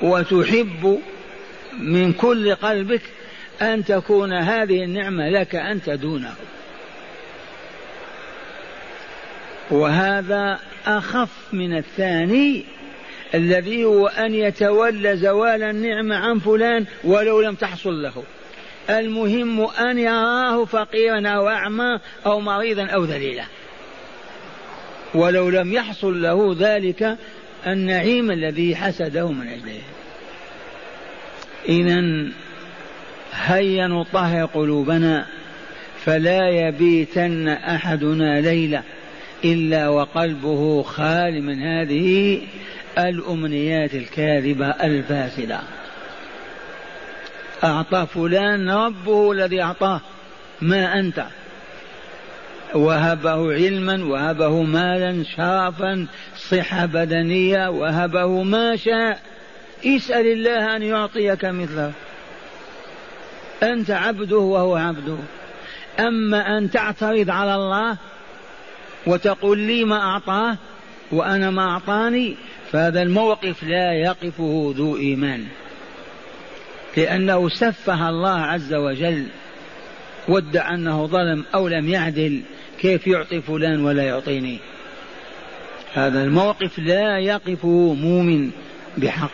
وتحب 0.02 1.02
من 1.80 2.14
كل 2.14 2.56
قلبك 2.56 3.02
أن 3.62 3.86
تكون 3.86 4.34
هذه 4.34 4.84
النعمة 4.84 5.30
لك 5.30 5.56
أنت 5.56 5.90
دونه. 5.90 6.34
وهذا 9.72 10.60
أخف 10.86 11.30
من 11.54 11.78
الثاني 11.78 12.66
الذي 13.36 13.86
هو 13.86 14.08
أن 14.08 14.34
يتولى 14.34 15.18
زوال 15.18 15.64
النعمة 15.64 16.16
عن 16.16 16.40
فلان 16.40 16.86
ولو 17.04 17.42
لم 17.42 17.56
تحصل 17.56 18.02
له. 18.02 18.24
المهم 18.90 19.62
أن 19.62 19.98
يراه 19.98 20.66
فقيرا 20.66 21.28
أو 21.28 21.50
أعمى 21.50 22.00
أو 22.26 22.40
مريضا 22.40 22.86
أو 22.86 23.06
ذليلا. 23.06 23.44
ولو 25.14 25.50
لم 25.50 25.74
يحصل 25.74 26.22
له 26.22 26.56
ذلك 26.60 27.18
النعيم 27.68 28.32
الذي 28.32 28.76
حسده 28.76 29.32
من 29.32 29.48
أجله. 29.48 29.82
إذا 31.70 32.32
هيا 33.34 33.88
نطهر 33.88 34.46
قلوبنا 34.46 35.26
فلا 36.06 36.50
يبيتن 36.50 37.48
أحدنا 37.48 38.42
ليلة 38.42 38.84
إلا 39.46 39.88
وقلبه 39.88 40.84
خال 40.84 41.44
من 41.44 41.62
هذه 41.62 42.42
الأمنيات 42.98 43.94
الكاذبة 43.94 44.68
الفاسدة. 44.68 45.60
أعطى 47.64 48.08
فلان 48.14 48.70
ربه 48.70 49.32
الذي 49.32 49.62
أعطاه 49.62 50.02
ما 50.62 51.00
أنت؟ 51.00 51.26
وهبه 52.76 53.54
علما 53.54 54.06
وهبه 54.06 54.64
مالا 54.64 55.24
شرفا 55.24 56.08
صحة 56.38 56.86
بدنية 56.86 57.70
وهبه 57.70 58.44
ما 58.44 58.76
شاء. 58.76 59.20
اسأل 59.86 60.28
الله 60.28 60.76
أن 60.76 60.84
يعطيك 60.84 61.46
مثله. 61.46 61.92
أنت 63.64 63.92
عبده 63.92 64.38
وهو 64.38 64.76
عبده. 64.76 65.18
أما 66.00 66.58
أن 66.58 66.72
تعترض 66.72 67.30
على 67.30 67.56
الله 67.56 67.98
وتقول 69.08 69.60
لي 69.60 69.84
ما 69.84 70.02
أعطاه 70.02 70.58
وأنا 71.12 71.50
ما 71.50 71.70
أعطاني 71.70 72.36
فهذا 72.72 73.02
الموقف 73.02 73.64
لا 73.64 73.94
يقفه 73.94 74.74
ذو 74.78 74.98
إيمان. 74.98 75.46
لأنه 76.98 77.50
سفه 77.50 78.10
الله 78.10 78.40
عز 78.40 78.74
وجل 78.74 79.26
ودع 80.28 80.74
أنه 80.74 81.08
ظلم 81.08 81.46
أو 81.56 81.68
لم 81.68 81.90
يعدل. 81.90 82.42
كيف 82.84 83.08
يعطي 83.08 83.42
فلان 83.42 83.86
ولا 83.86 84.04
يعطيني؟ 84.04 84.60
هذا 85.94 86.24
الموقف 86.24 86.80
لا 86.80 87.20
يقفه 87.20 87.94
مؤمن 87.94 88.52
بحق. 88.98 89.32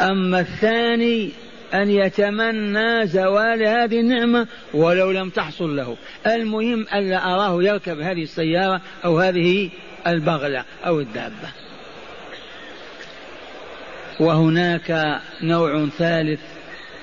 أما 0.00 0.40
الثاني 0.40 1.30
أن 1.74 1.90
يتمنى 1.90 3.06
زوال 3.06 3.66
هذه 3.66 4.00
النعمة 4.00 4.46
ولو 4.74 5.10
لم 5.10 5.30
تحصل 5.30 5.76
له. 5.76 5.96
المهم 6.26 6.86
ألا 6.94 7.34
أراه 7.34 7.62
يركب 7.62 8.00
هذه 8.00 8.22
السيارة 8.22 8.80
أو 9.04 9.18
هذه 9.18 9.70
البغلة 10.06 10.64
أو 10.86 11.00
الدابة. 11.00 11.48
وهناك 14.20 15.20
نوع 15.42 15.86
ثالث 15.98 16.40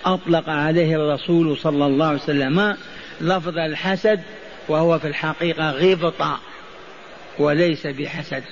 أطلق 0.05 0.49
عليه 0.49 0.95
الرسول 0.95 1.57
صلى 1.57 1.85
الله 1.85 2.05
عليه 2.05 2.19
وسلم. 2.19 2.75
لفظ 3.21 3.57
الحسد 3.57 4.19
وهو 4.67 4.99
في 4.99 5.07
الحقيقة 5.07 5.71
غبطة 5.71 6.39
وليس 7.39 7.87
بحسد. 7.87 8.43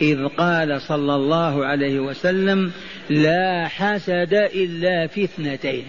إذ 0.00 0.28
قال 0.28 0.80
صلى 0.82 1.14
الله 1.14 1.66
عليه 1.66 2.00
وسلم 2.00 2.72
لا 3.10 3.68
حسد 3.68 4.34
إلا 4.34 5.06
في 5.06 5.24
اثنتين 5.24 5.84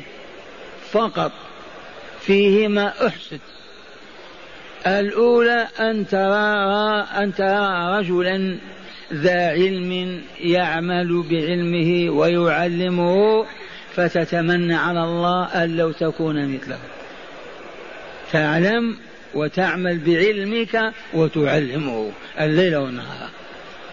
فقط 0.92 1.32
فيهما 2.20 3.08
أحسد. 3.08 3.40
الأولى 4.88 5.68
أن 5.80 6.08
ترى 6.08 7.08
أن 7.24 7.34
ترى 7.34 7.98
رجلا 8.00 8.58
ذا 9.14 9.48
علم 9.48 10.22
يعمل 10.40 11.24
بعلمه 11.30 12.10
ويعلمه 12.10 13.46
فتتمنى 13.96 14.76
على 14.76 15.04
الله 15.04 15.64
أن 15.64 15.78
لو 15.78 15.92
تكون 15.92 16.56
مثله. 16.56 16.80
تعلم 18.32 18.98
وتعمل 19.34 20.00
بعلمك 20.00 20.94
وتعلمه 21.14 22.12
الليل 22.40 22.76
والنهار. 22.76 23.30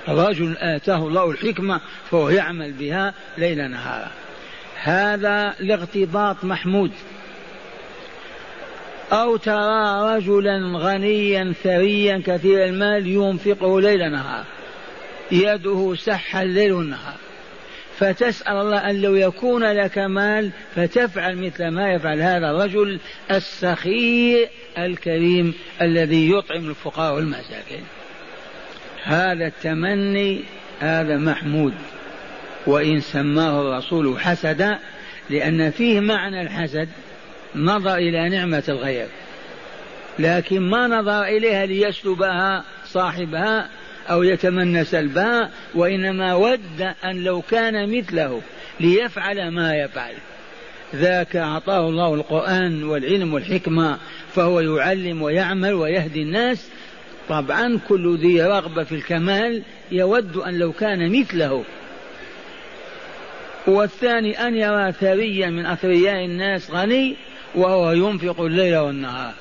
رجل 0.08 0.56
آتاه 0.58 1.06
الله 1.06 1.30
الحكمة 1.30 1.80
فهو 2.10 2.30
يعمل 2.30 2.72
بها 2.72 3.14
ليل 3.38 3.70
نهارا 3.70 4.10
هذا 4.82 5.54
الاغتباط 5.60 6.44
محمود. 6.44 6.90
أو 9.12 9.36
ترى 9.36 10.16
رجلا 10.16 10.78
غنيا 10.78 11.54
ثريا 11.64 12.22
كثير 12.26 12.64
المال 12.64 13.06
ينفقه 13.06 13.80
ليل 13.80 14.12
نهار. 14.12 14.44
يده 15.32 15.94
سح 15.94 16.36
الليل 16.36 16.72
والنهار. 16.72 17.25
فتسأل 17.98 18.56
الله 18.56 18.90
أن 18.90 19.02
لو 19.02 19.14
يكون 19.14 19.64
لك 19.64 19.98
مال 19.98 20.50
فتفعل 20.74 21.36
مثل 21.36 21.68
ما 21.68 21.92
يفعل 21.92 22.20
هذا 22.20 22.50
الرجل 22.50 23.00
السخي 23.30 24.48
الكريم 24.78 25.54
الذي 25.82 26.30
يطعم 26.30 26.68
الفقراء 26.68 27.14
والمساكين. 27.14 27.84
هذا 29.04 29.46
التمني 29.46 30.44
هذا 30.80 31.16
محمود 31.16 31.74
وإن 32.66 33.00
سماه 33.00 33.60
الرسول 33.60 34.20
حسدا 34.20 34.78
لأن 35.30 35.70
فيه 35.70 36.00
معنى 36.00 36.42
الحسد 36.42 36.88
نظر 37.54 37.94
إلى 37.94 38.28
نعمة 38.28 38.62
الغير 38.68 39.06
لكن 40.18 40.60
ما 40.60 40.86
نظر 40.86 41.24
إليها 41.24 41.66
ليسلبها 41.66 42.64
صاحبها 42.84 43.68
أو 44.10 44.22
يتمنى 44.22 44.84
سلبها 44.84 45.50
وإنما 45.74 46.34
ود 46.34 46.94
أن 47.04 47.24
لو 47.24 47.42
كان 47.42 47.98
مثله 47.98 48.40
ليفعل 48.80 49.48
ما 49.48 49.76
يفعل. 49.76 50.14
ذاك 50.94 51.36
أعطاه 51.36 51.88
الله 51.88 52.14
القرآن 52.14 52.84
والعلم 52.84 53.34
والحكمة 53.34 53.98
فهو 54.34 54.60
يعلم 54.60 55.22
ويعمل 55.22 55.72
ويهدي 55.72 56.22
الناس. 56.22 56.68
طبعا 57.28 57.80
كل 57.88 58.18
ذي 58.18 58.42
رغبة 58.42 58.84
في 58.84 58.94
الكمال 58.94 59.62
يود 59.92 60.36
أن 60.36 60.58
لو 60.58 60.72
كان 60.72 61.20
مثله. 61.20 61.64
والثاني 63.66 64.46
أن 64.46 64.56
يرى 64.56 64.92
ثريا 64.92 65.50
من 65.50 65.66
أثرياء 65.66 66.24
الناس 66.24 66.70
غني 66.70 67.16
وهو 67.54 67.90
ينفق 67.92 68.40
الليل 68.40 68.76
والنهار. 68.76 69.34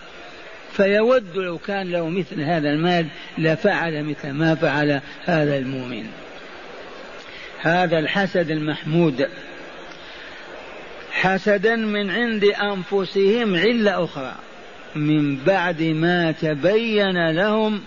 فيود 0.76 1.36
لو 1.36 1.58
كان 1.58 1.92
له 1.92 2.10
مثل 2.10 2.42
هذا 2.42 2.70
المال 2.70 3.08
لفعل 3.38 4.04
مثل 4.04 4.32
ما 4.32 4.56
فعل 4.56 5.02
هذا 5.26 5.58
المؤمن. 5.58 6.06
هذا 7.62 8.00
الحسد 8.00 8.52
المحمود. 8.52 9.28
حسدا 11.12 11.76
من 11.76 12.12
عند 12.12 12.44
أنفسهم 12.44 13.56
علة 13.56 14.04
أخرى. 14.04 14.36
من 14.96 15.38
بعد 15.38 15.82
ما 15.82 16.32
تبين 16.32 17.32
لهم 17.32 17.82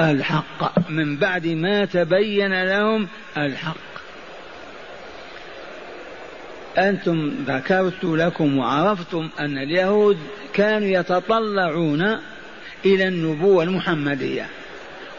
الحق. 0.00 0.90
من 0.90 1.16
بعد 1.16 1.46
ما 1.46 1.84
تبين 1.84 2.62
لهم 2.64 3.08
الحق. 3.36 3.91
أنتم 6.78 7.32
ذكرت 7.46 8.04
لكم 8.04 8.58
وعرفتم 8.58 9.28
أن 9.40 9.58
اليهود 9.58 10.18
كانوا 10.54 10.88
يتطلعون 10.88 12.18
إلى 12.84 13.08
النبوة 13.08 13.64
المحمدية 13.64 14.46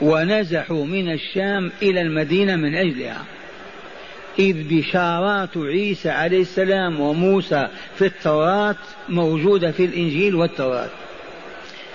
ونزحوا 0.01 0.85
من 0.85 1.11
الشام 1.11 1.71
إلى 1.81 2.01
المدينة 2.01 2.55
من 2.55 2.75
أجلها. 2.75 3.25
إذ 4.39 4.63
بشارات 4.69 5.57
عيسى 5.57 6.09
عليه 6.09 6.41
السلام 6.41 6.99
وموسى 6.99 7.67
في 7.95 8.05
التوراة 8.05 8.75
موجودة 9.09 9.71
في 9.71 9.85
الإنجيل 9.85 10.35
والتوراة. 10.35 10.89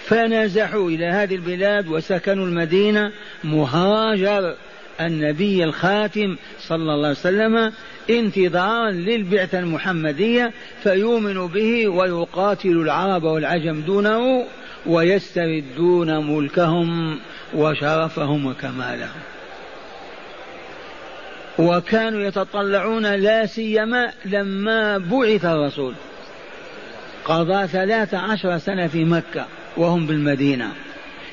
فنزحوا 0.07 0.91
إلى 0.91 1.07
هذه 1.07 1.35
البلاد 1.35 1.89
وسكنوا 1.89 2.47
المدينة 2.47 3.13
مهاجر 3.45 4.55
النبي 5.01 5.65
الخاتم 5.65 6.37
صلى 6.61 6.95
الله 6.95 7.09
عليه 7.09 7.19
وسلم 7.19 7.73
انتظارا 8.11 8.91
للبعثة 8.91 9.59
المحمدية 9.59 10.53
فيؤمن 10.83 11.47
به 11.47 11.89
ويقاتل 11.89 12.69
العرب 12.69 13.23
والعجم 13.23 13.81
دونه 13.81 14.45
ويستردون 14.87 16.37
ملكهم 16.37 17.19
وشرفهم 17.55 18.47
وكمالهم. 18.47 19.21
وكانوا 21.59 22.21
يتطلعون 22.21 23.07
لا 23.07 23.47
سيما 23.47 24.13
لما 24.25 24.99
بعث 24.99 25.45
الرسول. 25.45 25.95
قضى 27.25 27.67
ثلاث 27.67 28.15
عشر 28.15 28.59
سنة 28.59 28.87
في 28.87 29.05
مكة 29.05 29.47
وهم 29.77 30.07
بالمدينة. 30.07 30.73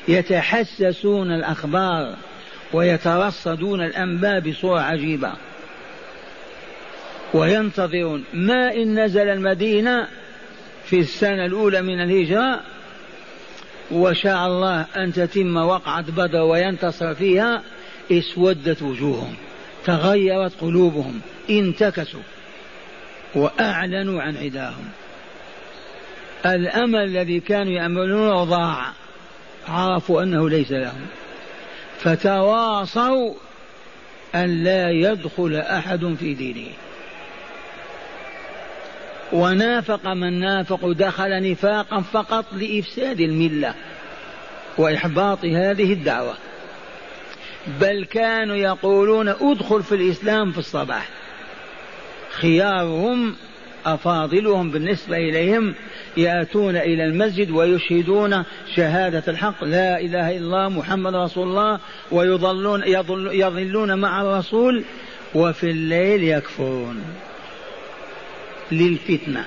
يتحسسون 0.07 1.31
الأخبار 1.31 2.15
ويترصدون 2.73 3.81
الأنباء 3.81 4.39
بصورة 4.39 4.81
عجيبة. 4.81 5.31
وينتظرون 7.33 8.23
ما 8.33 8.73
إن 8.73 9.03
نزل 9.03 9.29
المدينة 9.29 10.07
في 10.85 10.99
السنة 10.99 11.45
الأولى 11.45 11.81
من 11.81 12.01
الهجرة 12.01 12.61
وشاء 13.91 14.47
الله 14.47 14.85
أن 14.97 15.13
تتم 15.13 15.57
وقعة 15.57 16.11
بدر 16.11 16.41
وينتصر 16.41 17.13
فيها 17.13 17.61
اسودت 18.11 18.81
وجوههم 18.81 19.35
تغيرت 19.85 20.61
قلوبهم 20.61 21.21
انتكسوا 21.49 22.21
وأعلنوا 23.35 24.21
عن 24.21 24.38
عداهم 24.38 24.89
الأمل 26.45 27.03
الذي 27.03 27.39
كانوا 27.39 27.73
يأملونه 27.73 28.43
ضاع 28.43 28.91
عرفوا 29.67 30.23
أنه 30.23 30.49
ليس 30.49 30.71
لهم. 30.71 31.05
فتواصوا 31.99 33.33
أن 34.35 34.63
لا 34.63 34.89
يدخل 34.89 35.55
أحد 35.55 36.15
في 36.19 36.33
دينه 36.33 36.67
ونافق 39.33 40.07
من 40.07 40.39
نافق 40.39 40.91
دخل 40.91 41.51
نفاقا 41.51 42.01
فقط 42.01 42.45
لإفساد 42.53 43.19
الملة 43.19 43.73
وإحباط 44.77 45.45
هذه 45.45 45.93
الدعوة. 45.93 46.33
بل 47.81 48.05
كانوا 48.05 48.55
يقولون 48.55 49.27
ادخل 49.27 49.83
في 49.83 49.95
الإسلام 49.95 50.51
في 50.51 50.57
الصباح. 50.57 51.09
خيارهم 52.31 53.35
أفاضلهم 53.85 54.71
بالنسبة 54.71 55.17
إليهم 55.17 55.73
يأتون 56.17 56.75
إلى 56.75 57.05
المسجد 57.05 57.51
ويشهدون 57.51 58.43
شهادة 58.75 59.23
الحق 59.27 59.63
لا 59.63 59.99
إله 59.99 60.38
إلا 60.38 60.38
الله 60.38 60.69
محمد 60.69 61.15
رسول 61.15 61.47
الله 61.47 61.79
ويظلون 62.11 62.83
يظل 62.88 63.29
يظلون 63.33 63.99
مع 63.99 64.21
الرسول 64.21 64.83
وفي 65.35 65.69
الليل 65.69 66.23
يكفرون. 66.23 67.03
للفتنة. 68.71 69.45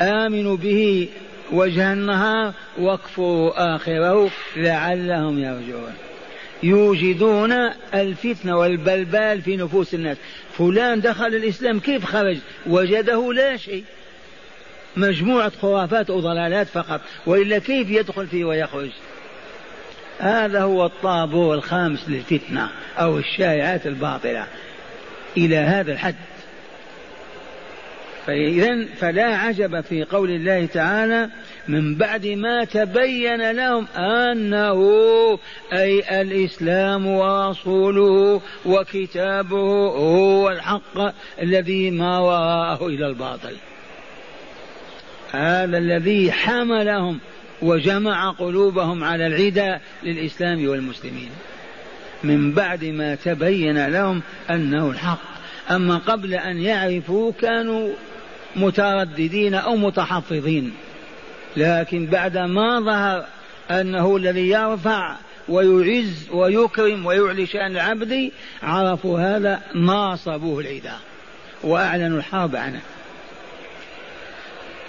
آمنوا 0.00 0.56
به 0.56 1.08
وجه 1.52 1.92
النهار 1.92 2.52
واكفروا 2.78 3.76
آخره 3.76 4.30
لعلهم 4.56 5.38
يرجعون. 5.38 5.94
يوجدون 6.62 7.52
الفتنة 7.94 8.58
والبلبال 8.58 9.42
في 9.42 9.56
نفوس 9.56 9.94
الناس. 9.94 10.16
فلان 10.58 11.00
دخل 11.00 11.26
الإسلام 11.26 11.80
كيف 11.80 12.04
خرج؟ 12.04 12.38
وجده 12.66 13.32
لا 13.32 13.56
شيء. 13.56 13.84
مجموعة 14.96 15.52
خرافات 15.62 16.10
وضلالات 16.10 16.66
فقط. 16.66 17.00
وإلا 17.26 17.58
كيف 17.58 17.90
يدخل 17.90 18.26
فيه 18.26 18.44
ويخرج؟ 18.44 18.90
هذا 20.18 20.62
هو 20.62 20.86
الطابور 20.86 21.54
الخامس 21.54 22.08
للفتنة 22.08 22.68
أو 22.98 23.18
الشائعات 23.18 23.86
الباطلة 23.86 24.46
إلى 25.36 25.56
هذا 25.56 25.92
الحد. 25.92 26.14
فإذا 28.26 28.86
فلا 28.96 29.36
عجب 29.36 29.80
في 29.80 30.04
قول 30.04 30.30
الله 30.30 30.66
تعالى 30.66 31.30
من 31.68 31.94
بعد 31.94 32.26
ما 32.26 32.64
تبين 32.64 33.50
لهم 33.50 33.86
أنه 33.96 34.78
أي 35.72 36.20
الإسلام 36.20 37.06
ورسوله 37.06 38.40
وكتابه 38.66 39.86
هو 39.88 40.50
الحق 40.50 41.14
الذي 41.42 41.90
ما 41.90 42.18
وراءه 42.18 42.86
إلى 42.86 43.06
الباطل. 43.06 43.56
هذا 45.30 45.78
الذي 45.78 46.32
حملهم 46.32 47.18
وجمع 47.62 48.30
قلوبهم 48.30 49.04
على 49.04 49.26
العداء 49.26 49.80
للإسلام 50.02 50.68
والمسلمين. 50.68 51.30
من 52.24 52.52
بعد 52.52 52.84
ما 52.84 53.14
تبين 53.14 53.86
لهم 53.86 54.22
أنه 54.50 54.90
الحق. 54.90 55.32
أما 55.70 55.98
قبل 55.98 56.34
أن 56.34 56.58
يعرفوا 56.58 57.32
كانوا 57.32 57.92
مترددين 58.56 59.54
أو 59.54 59.76
متحفظين. 59.76 60.72
لكن 61.56 62.06
بعد 62.06 62.38
ما 62.38 62.80
ظهر 62.80 63.24
أنه 63.70 64.16
الذي 64.16 64.48
يرفع 64.48 65.16
ويعز 65.48 66.28
ويكرم 66.32 67.06
ويعلي 67.06 67.46
شأن 67.46 67.70
العبد 67.70 68.30
عرفوا 68.62 69.20
هذا 69.20 69.60
ناصبوه 69.74 70.60
العداء 70.60 71.00
وأعلنوا 71.62 72.18
الحرب 72.18 72.56
عنه. 72.56 72.80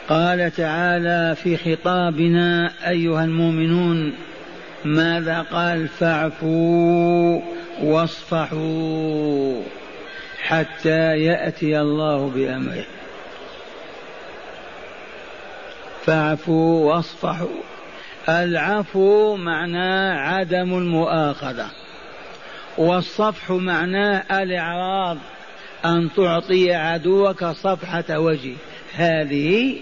قال 0.10 0.52
تعالى 0.52 1.36
في 1.44 1.58
خطابنا 1.58 2.74
أيها 2.90 3.24
المؤمنون 3.24 4.14
ماذا 4.86 5.42
قال 5.42 5.88
فاعفوا 5.88 7.42
واصفحوا 7.82 9.62
حتى 10.42 11.18
يأتي 11.18 11.82
الله 11.82 12.30
بأمره. 12.30 12.86
فاعفوا 16.06 16.94
واصفحوا. 16.94 17.62
العفو 18.30 19.36
معناه 19.36 20.20
عدم 20.20 20.78
المؤاخذة. 20.78 21.68
والصفح 22.78 23.52
معناه 23.52 24.44
الإعراض 24.44 25.18
أن 25.86 26.10
تعطي 26.16 26.74
عدوك 26.74 27.46
صفحة 27.46 28.20
وجه 28.20 28.54
هذه 28.96 29.76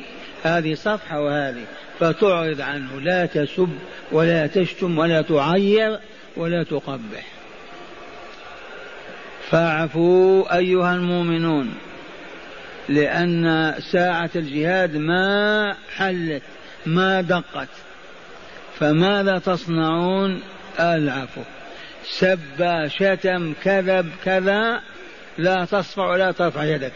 هذه 0.43 0.73
صفحة 0.73 1.21
وهذه. 1.21 1.63
فتعرض 1.99 2.61
عنه. 2.61 2.99
لا 2.99 3.25
تسب 3.25 3.69
ولا 4.11 4.47
تشتم 4.47 4.97
ولا 4.97 5.21
تعير 5.21 5.99
ولا 6.37 6.63
تقبح. 6.63 7.25
فاعفوا 9.49 10.57
أيها 10.57 10.95
المؤمنون. 10.95 11.73
لأن 12.91 13.73
ساعة 13.91 14.29
الجهاد 14.35 14.97
ما 14.97 15.75
حلت 15.95 16.43
ما 16.85 17.21
دقت. 17.21 17.69
فماذا 18.79 19.37
تصنعون؟ 19.37 20.41
العفو 20.79 21.41
سب 22.03 22.87
شتم 22.87 23.53
كذب 23.63 24.09
كذا 24.25 24.81
لا 25.37 25.65
تصفع 25.65 26.09
ولا 26.11 26.31
ترفع 26.31 26.63
يدك. 26.63 26.93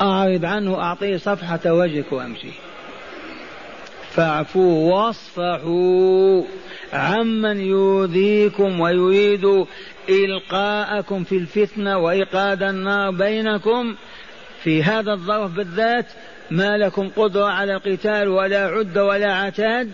أعرض 0.00 0.44
عنه 0.44 0.80
أعطيه 0.80 1.16
صفحة 1.16 1.72
وجهك 1.72 2.12
وأمشي. 2.12 2.52
فاعفوا 4.10 4.94
واصفحوا 4.94 6.42
عمن 6.92 7.60
يؤذيكم 7.60 8.80
ويريد 8.80 9.66
إلقاءكم 10.08 11.24
في 11.24 11.36
الفتنة 11.36 11.98
وإيقاد 11.98 12.62
النار 12.62 13.10
بينكم. 13.10 13.94
في 14.62 14.82
هذا 14.82 15.12
الظرف 15.12 15.50
بالذات 15.50 16.06
ما 16.50 16.76
لكم 16.76 17.08
قدرة 17.16 17.46
على 17.46 17.74
القتال 17.74 18.28
ولا 18.28 18.66
عدة 18.66 19.04
ولا 19.04 19.34
عتاد 19.34 19.90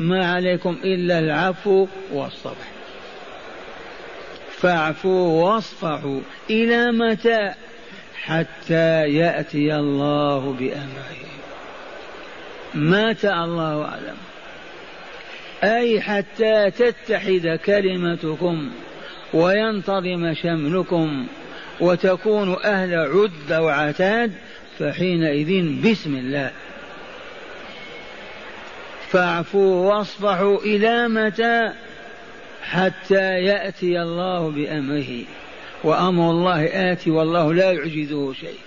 ما 0.00 0.32
عليكم 0.32 0.78
إلا 0.84 1.18
العفو 1.18 1.86
والصفح 2.12 2.72
فاعفوا 4.56 5.44
واصفحوا 5.44 6.20
إلى 6.50 6.92
متى 6.92 7.52
حتى 8.22 9.08
يأتي 9.08 9.76
الله 9.76 10.56
بأمره. 10.58 11.22
مات 12.74 13.24
الله 13.24 13.84
أعلم. 13.84 14.16
أي 15.64 16.00
حتى 16.00 16.70
تتحد 16.70 17.58
كلمتكم 17.64 18.70
وينتظم 19.34 20.34
شملكم. 20.34 21.26
وتكونوا 21.80 22.72
أهل 22.72 22.94
عد 22.94 23.52
وعتاد 23.52 24.32
فحينئذ 24.78 25.80
بسم 25.90 26.14
الله. 26.14 26.50
فاعفوا 29.08 29.94
واصفحوا 29.94 30.58
إلى 30.58 31.08
متى 31.08 31.72
حتى 32.62 33.44
يأتي 33.44 34.02
الله 34.02 34.50
بأمره. 34.50 35.24
وأمر 35.84 36.30
الله 36.30 36.92
آتي 36.92 37.10
والله 37.10 37.54
لا 37.54 37.72
يعجزه 37.72 38.32
شيء. 38.32 38.58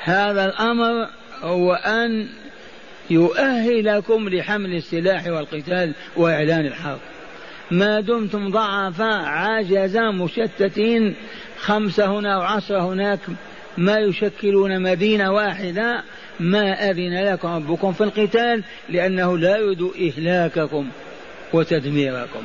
هذا 0.00 0.44
الأمر 0.44 1.08
هو 1.42 1.72
أن 1.74 2.28
يؤهلكم 3.10 4.28
لحمل 4.28 4.74
السلاح 4.74 5.26
والقتال 5.26 5.92
وإعلان 6.16 6.66
الحرب. 6.66 6.98
ما 7.70 8.00
دمتم 8.00 8.50
ضعفاء 8.50 9.24
عاجزا 9.24 10.10
مشتتين 10.10 11.14
خمسة 11.64 12.06
هنا 12.18 12.38
وعشرة 12.38 12.92
هناك 12.92 13.20
ما 13.78 13.98
يشكلون 13.98 14.82
مدينة 14.82 15.32
واحدة. 15.32 16.02
ما 16.40 16.90
أذن 16.90 17.24
لكم 17.24 17.48
ربكم 17.48 17.92
في 17.92 18.04
القتال؟ 18.04 18.64
لأنه 18.88 19.38
لا 19.38 19.56
يريد 19.56 19.82
إهلاككم 19.82 20.88
وتدميركم. 21.52 22.42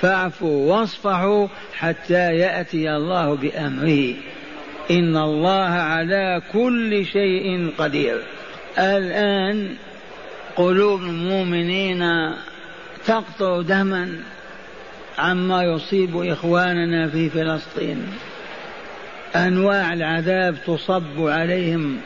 فاعفوا 0.00 0.72
واصفحوا 0.72 1.48
حتى 1.74 2.34
يأتي 2.36 2.90
الله 2.90 3.34
بأمره. 3.34 4.14
إن 4.90 5.16
الله 5.16 5.68
على 5.68 6.42
كل 6.52 7.06
شيء 7.06 7.70
قدير. 7.78 8.22
الآن 8.78 9.76
قلوب 10.56 11.00
المؤمنين 11.00 12.04
تقطر 13.06 13.62
دما. 13.62 14.33
عما 15.18 15.62
يصيب 15.62 16.16
إخواننا 16.16 17.08
في 17.08 17.30
فلسطين. 17.30 18.06
أنواع 19.36 19.92
العذاب 19.92 20.56
تصب 20.66 21.18
عليهم 21.18 22.00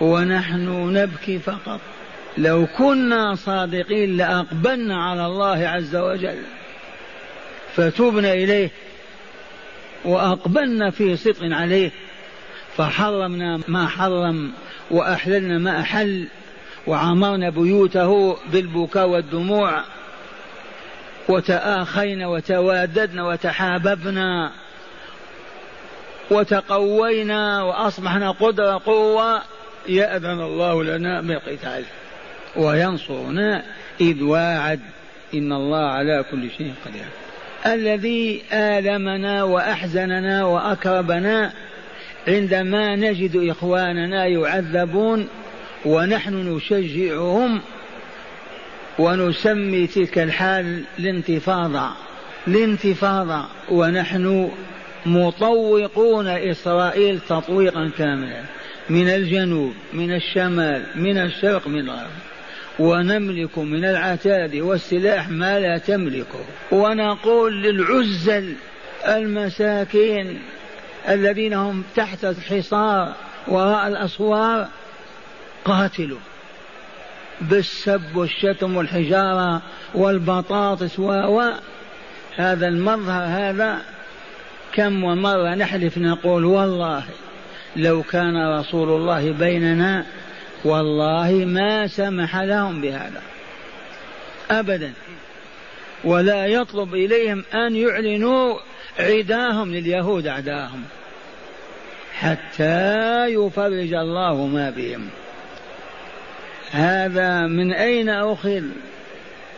ونحن 0.00 0.92
نبكي 0.92 1.38
فقط. 1.38 1.80
لو 2.38 2.66
كنا 2.78 3.34
صادقين 3.34 4.16
لأقبلنا 4.16 5.04
على 5.04 5.26
الله 5.26 5.68
عز 5.68 5.96
وجل 5.96 6.38
فتبنا 7.74 8.32
إليه 8.32 8.70
وأقبلنا 10.04 10.90
في 10.90 11.16
صدق 11.16 11.38
عليه 11.42 11.90
فحرمنا 12.76 13.60
ما 13.68 13.86
حرم 13.86 14.52
وأحللنا 14.90 15.58
ما 15.58 15.80
أحل 15.80 16.26
وعمرنا 16.86 17.50
بيوته 17.50 18.36
بالبكاء 18.52 19.08
والدموع. 19.08 19.82
وتآخينا 21.28 22.28
وتواددنا 22.28 23.26
وتحاببنا 23.26 24.50
وتقوينا 26.30 27.62
وأصبحنا 27.62 28.30
قدرة 28.30 28.82
قوة 28.86 29.42
يأذن 29.88 30.40
الله 30.40 30.84
لنا 30.84 31.20
بالقتال 31.20 31.84
وينصرنا 32.56 33.62
إذ 34.00 34.22
واعد 34.22 34.80
إن 35.34 35.52
الله 35.52 35.86
على 35.86 36.24
كل 36.30 36.50
شيء 36.58 36.74
قدير. 36.86 37.04
الذي 37.66 38.42
آلمنا 38.52 39.42
وأحزننا 39.42 40.44
وأكربنا 40.44 41.52
عندما 42.28 42.96
نجد 42.96 43.50
إخواننا 43.50 44.26
يعذبون 44.26 45.28
ونحن 45.84 46.34
نشجعهم 46.34 47.60
ونسمي 48.98 49.86
تلك 49.86 50.18
الحال 50.18 50.84
الانتفاضة 50.98 51.90
الانتفاضة 52.46 53.44
ونحن 53.70 54.50
مطوقون 55.06 56.26
إسرائيل 56.26 57.20
تطويقا 57.28 57.90
كاملا 57.98 58.42
من 58.90 59.08
الجنوب 59.08 59.74
من 59.92 60.14
الشمال 60.14 60.86
من 60.94 61.18
الشرق 61.18 61.68
من 61.68 61.80
الغرب. 61.80 62.10
ونملك 62.78 63.58
من 63.58 63.84
العتاد 63.84 64.56
والسلاح 64.56 65.28
ما 65.28 65.60
لا 65.60 65.78
تملكه. 65.78 66.44
ونقول 66.72 67.62
للعزل 67.62 68.54
المساكين 69.08 70.38
الذين 71.08 71.52
هم 71.52 71.84
تحت 71.96 72.24
الحصار 72.24 73.12
وراء 73.48 73.88
الأسوار 73.88 74.68
قاتلوا. 75.64 76.18
بالسب 77.40 78.16
والشتم 78.16 78.76
والحجارة 78.76 79.62
والبطاطس 79.94 80.98
و 80.98 81.50
هذا 82.36 82.68
المظهر 82.68 83.24
هذا 83.24 83.82
كم 84.72 85.04
ومرة 85.04 85.54
نحلف 85.54 85.98
نقول 85.98 86.44
والله 86.44 87.04
لو 87.76 88.02
كان 88.02 88.58
رسول 88.58 88.88
الله 88.88 89.32
بيننا 89.32 90.06
والله 90.64 91.30
ما 91.32 91.86
سمح 91.86 92.36
لهم 92.36 92.80
بهذا. 92.80 93.22
أبدا. 94.50 94.92
ولا 96.04 96.46
يطلب 96.46 96.94
إليهم 96.94 97.44
أن 97.54 97.76
يعلنوا 97.76 98.58
عداهم 98.98 99.74
لليهود 99.74 100.26
أعداهم 100.26 100.84
حتى 102.12 103.26
يفرج 103.26 103.94
الله 103.94 104.46
ما 104.46 104.70
بهم. 104.70 105.08
هذا 106.72 107.46
من 107.46 107.72
أين 107.72 108.08
أخذ؟ 108.08 108.62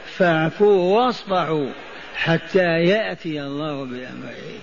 فاعفوا 0.06 0.98
واصفحوا 0.98 1.66
حتى 2.16 2.84
يأتي 2.84 3.42
الله 3.42 3.84
بأمره. 3.84 4.58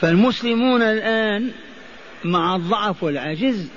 فالمسلمون 0.00 0.82
الآن 0.82 1.50
مع 2.24 2.56
الضعف 2.56 3.02
والعجز 3.02 3.68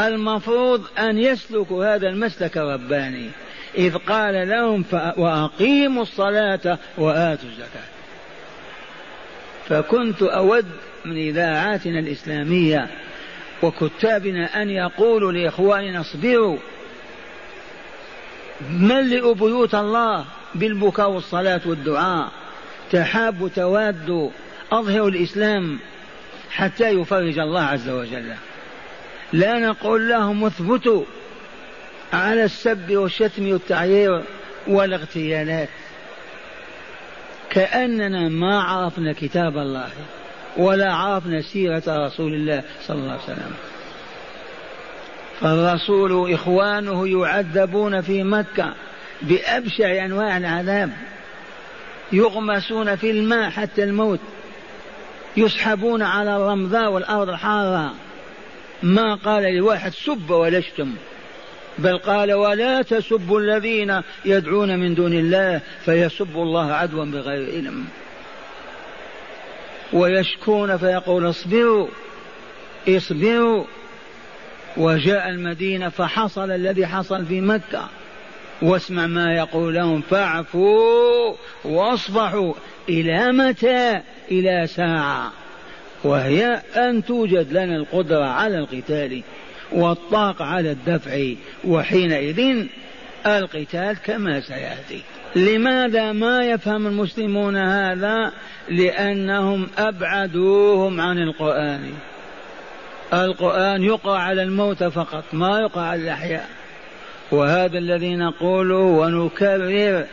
المفروض 0.00 0.84
أن 0.98 1.18
يسلكوا 1.18 1.94
هذا 1.94 2.08
المسلك 2.08 2.58
الرباني. 2.58 3.30
إذ 3.74 3.96
قال 3.96 4.48
لهم 4.48 4.84
وأقيموا 5.16 6.02
الصلاة 6.02 6.78
وآتوا 6.98 7.48
الزكاة. 7.48 7.88
فكنت 9.68 10.22
أود 10.22 10.66
من 11.04 11.16
إذاعاتنا 11.16 11.98
الإسلامية 11.98 12.88
وكتابنا 13.62 14.62
أن 14.62 14.70
يقولوا 14.70 15.32
لإخواننا 15.32 16.00
اصبروا. 16.00 16.56
ملئوا 18.70 19.34
بيوت 19.34 19.74
الله 19.74 20.24
بالبكاء 20.54 21.10
والصلاة 21.10 21.60
والدعاء. 21.66 22.32
تحابوا 22.92 23.48
توادوا 23.48 24.30
أظهروا 24.72 25.08
الإسلام 25.08 25.78
حتى 26.50 26.88
يفرج 26.88 27.38
الله 27.38 27.62
عز 27.62 27.88
وجل. 27.88 28.34
لا 29.32 29.58
نقول 29.58 30.08
لهم 30.08 30.44
اثبتوا 30.44 31.04
على 32.12 32.44
السب 32.44 32.96
والشتم 32.96 33.52
والتعيير 33.52 34.22
والاغتيالات. 34.66 35.68
كأننا 37.50 38.28
ما 38.28 38.62
عرفنا 38.62 39.12
كتاب 39.12 39.58
الله. 39.58 39.88
ولا 40.56 40.92
عرفنا 40.92 41.42
سيرة 41.42 41.82
رسول 41.88 42.34
الله 42.34 42.62
صلى 42.86 42.98
الله 42.98 43.12
عليه 43.12 43.22
وسلم. 43.22 43.54
فالرسول 45.40 46.32
إخوانه 46.34 47.08
يعذبون 47.08 48.00
في 48.00 48.22
مكة 48.22 48.74
بأبشع 49.22 50.04
أنواع 50.04 50.36
العذاب. 50.36 50.90
يغمسون 52.12 52.96
في 52.96 53.10
الماء 53.10 53.50
حتى 53.50 53.84
الموت. 53.84 54.20
يسحبون 55.36 56.02
على 56.02 56.36
الرمضاء 56.36 56.92
والأرض 56.92 57.28
الحارة 57.28 57.94
ما 58.82 59.14
قال 59.14 59.54
لواحد 59.56 59.92
سب 59.92 60.30
ولا 60.30 60.58
اشتم 60.58 60.94
بل 61.78 61.98
قال 61.98 62.32
ولا 62.32 62.82
تسبوا 62.82 63.40
الذين 63.40 64.02
يدعون 64.24 64.78
من 64.78 64.94
دون 64.94 65.12
الله 65.12 65.60
فيسبوا 65.84 66.44
الله 66.44 66.72
عدوا 66.72 67.04
بغير 67.04 67.52
علم. 67.52 67.84
ويشكون 69.92 70.76
فيقول 70.76 71.30
اصبروا 71.30 71.88
اصبروا. 72.88 73.64
وجاء 74.76 75.28
المدينة 75.28 75.88
فحصل 75.88 76.50
الذي 76.50 76.86
حصل 76.86 77.26
في 77.26 77.40
مكة. 77.40 77.88
واسمع 78.62 79.06
ما 79.06 79.34
يقول 79.34 79.74
لهم 79.74 80.00
فاعفوا 80.00 81.34
واصبحوا. 81.64 82.54
إلى 82.88 83.32
متى؟ 83.32 84.00
إلى 84.30 84.66
ساعة. 84.66 85.32
وهي 86.04 86.62
أن 86.76 87.04
توجد 87.04 87.52
لنا 87.52 87.76
القدرة 87.76 88.24
على 88.24 88.58
القتال 88.58 89.22
والطاقة 89.72 90.44
على 90.44 90.70
الدفع. 90.70 91.32
وحينئذ 91.64 92.66
القتال 93.26 93.96
كما 94.04 94.40
سيأتي. 94.40 95.02
لماذا 95.36 96.12
ما 96.12 96.44
يفهم 96.44 96.86
المسلمون 96.86 97.56
هذا؟ 97.56 98.32
لأنهم 98.68 99.68
أبعدوهم 99.78 101.00
عن 101.00 101.18
القرآن. 101.18 101.92
القرآن 103.12 103.82
يقرأ 103.82 104.18
على 104.18 104.42
الموت 104.42 104.84
فقط 104.84 105.24
ما 105.32 105.60
يقرأ 105.60 105.82
على 105.82 106.02
الأحياء. 106.02 106.48
وهذا 107.30 107.78
الذي 107.78 108.16
نقوله 108.16 108.76
ونكرر 108.76 110.04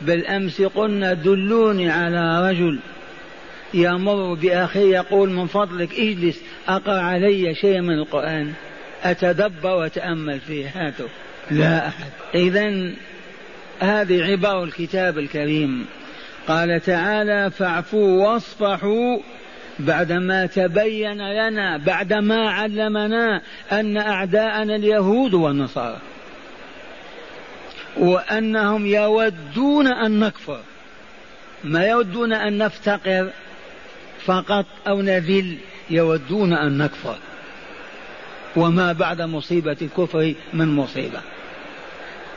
بالأمس 0.00 0.62
قلنا 0.62 1.12
دلوني 1.12 1.90
على 1.90 2.50
رجل 2.50 2.78
يمر 3.74 4.34
بأخيه 4.34 4.96
يقول 4.96 5.30
من 5.30 5.46
فضلك 5.46 5.94
اجلس 5.94 6.40
أقرأ 6.68 7.00
علي 7.00 7.54
شيء 7.54 7.80
من 7.80 7.94
القرآن 7.94 8.52
أتدبر 9.04 9.70
وأتأمل 9.70 10.40
فيه. 10.40 10.68
هاته 10.74 11.08
لا 11.50 11.88
أحد. 11.88 12.10
إذا 12.34 12.92
هذه 13.82 14.22
عبارة 14.22 14.64
الكتاب 14.64 15.18
الكريم. 15.18 15.86
قال 16.48 16.80
تعالى 16.80 17.50
فاعفوا 17.50 18.26
واصفحوا 18.26 19.18
بعدما 19.78 20.46
تبين 20.46 21.32
لنا 21.32 21.76
بعدما 21.76 22.50
علمنا 22.50 23.42
أن 23.72 23.96
أعداءنا 23.96 24.76
اليهود 24.76 25.34
والنصارى 25.34 25.98
وأنهم 27.96 28.86
يودون 28.86 29.86
أن 29.86 30.20
نكفر. 30.20 30.60
ما 31.64 31.86
يودون 31.86 32.32
أن 32.32 32.58
نفتقر 32.58 33.30
فقط 34.24 34.66
أو 34.88 35.02
نذل 35.02 35.58
يودون 35.90 36.52
أن 36.52 36.78
نكفر. 36.78 37.16
وما 38.56 38.92
بعد 38.92 39.22
مصيبة 39.22 39.76
الكفر 39.82 40.34
من 40.52 40.68
مصيبة. 40.68 41.20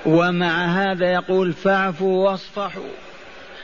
ومع 0.06 0.66
هذا 0.66 1.14
يقول 1.14 1.54
فاعفوا 1.54 2.30
واصفحوا 2.30 2.84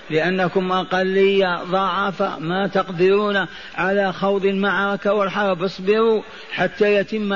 لأنكم 0.10 0.71
أقلية 0.71 1.63
ضعفاء 1.63 2.39
ما 2.39 2.67
تقدرون 2.67 3.45
على 3.75 4.13
خوض 4.13 4.45
المعركة 4.45 5.13
والحرب. 5.13 5.63
اصبروا 5.63 6.21
حتى 6.51 6.95
يتم 6.95 7.34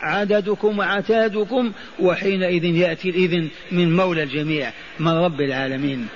عددكم 0.00 0.78
وعتادكم 0.78 1.72
وحينئذ 2.00 2.64
يأتي 2.64 3.10
الإذن 3.10 3.48
من 3.72 3.96
مولى 3.96 4.22
الجميع 4.22 4.72
من 5.00 5.12
رب 5.12 5.40
العالمين. 5.40 6.08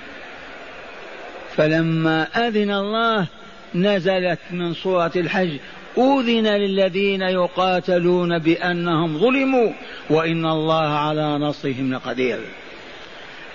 فلما 1.55 2.23
أذن 2.23 2.71
الله 2.71 3.27
نزلت 3.75 4.39
من 4.51 4.73
سورة 4.73 5.11
الحج 5.15 5.57
أذن 5.97 6.47
للذين 6.47 7.21
يقاتلون 7.21 8.39
بأنهم 8.39 9.19
ظلموا 9.19 9.71
وإن 10.09 10.45
الله 10.45 10.87
على 10.87 11.37
نصرهم 11.37 11.93
لقدير. 11.93 12.39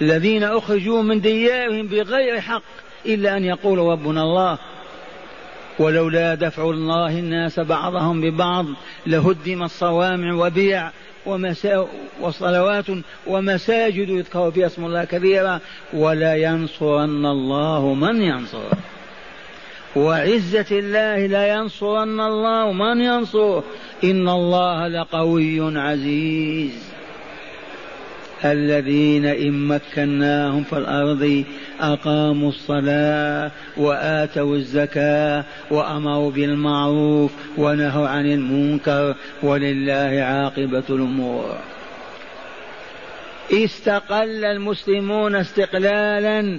الذين 0.03 0.45
أخرجوا 0.45 1.03
من 1.03 1.21
ديارهم 1.21 1.87
بغير 1.87 2.41
حق 2.41 2.63
إلا 3.07 3.37
أن 3.37 3.45
يقولوا 3.45 3.93
ربنا 3.93 4.23
الله. 4.23 4.59
ولولا 5.79 6.35
دفع 6.35 6.71
الله 6.71 7.19
الناس 7.19 7.61
بعضهم 7.61 8.21
ببعض 8.21 8.67
لهدم 9.07 9.63
الصوامع 9.63 10.35
وبيع 10.35 10.91
ومسا 11.27 11.87
وصلوات 12.21 12.85
ومساجد 13.27 14.09
يذكر 14.09 14.51
فيها 14.51 14.67
اسم 14.67 14.85
الله 14.85 15.05
كثيرا 15.05 15.61
ولا 15.93 16.35
ينصرن 16.35 17.27
الله 17.27 17.95
من 17.95 18.23
ينصره. 18.23 18.79
وعزة 19.97 20.67
الله 20.71 21.27
لا 21.27 21.49
ينصرن 21.49 22.21
الله. 22.21 22.73
من 22.73 23.01
ينصره 23.01 23.65
إن 24.05 24.29
الله 24.29 24.89
لقوي 24.89 25.79
عزيز. 25.79 26.89
الذين 28.45 29.27
إن 29.27 29.69
مكناهم 29.69 30.65
في 30.65 30.79
الأرض 30.79 31.45
أقاموا 31.81 32.49
الصلاة 32.49 33.51
وآتوا 33.77 34.57
الزكاة 34.57 35.45
وأمروا 35.71 36.31
بالمعروف 36.31 37.33
ونهوا 37.59 38.09
عن 38.09 38.27
المنكر 38.27 39.15
ولله 39.43 40.23
عاقبة 40.23 40.85
الأمور. 40.91 41.57
استقل 43.53 44.45
المسلمون 44.45 45.37
استقلالا. 45.37 46.59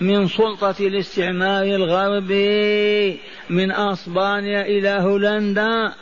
من 0.00 0.28
سلطة 0.28 0.74
الاستعمار 0.80 1.64
الغربي 1.64 3.18
من 3.50 3.72
أسبانيا 3.72 4.62
إلى 4.62 4.88
هولندا. 4.88 5.92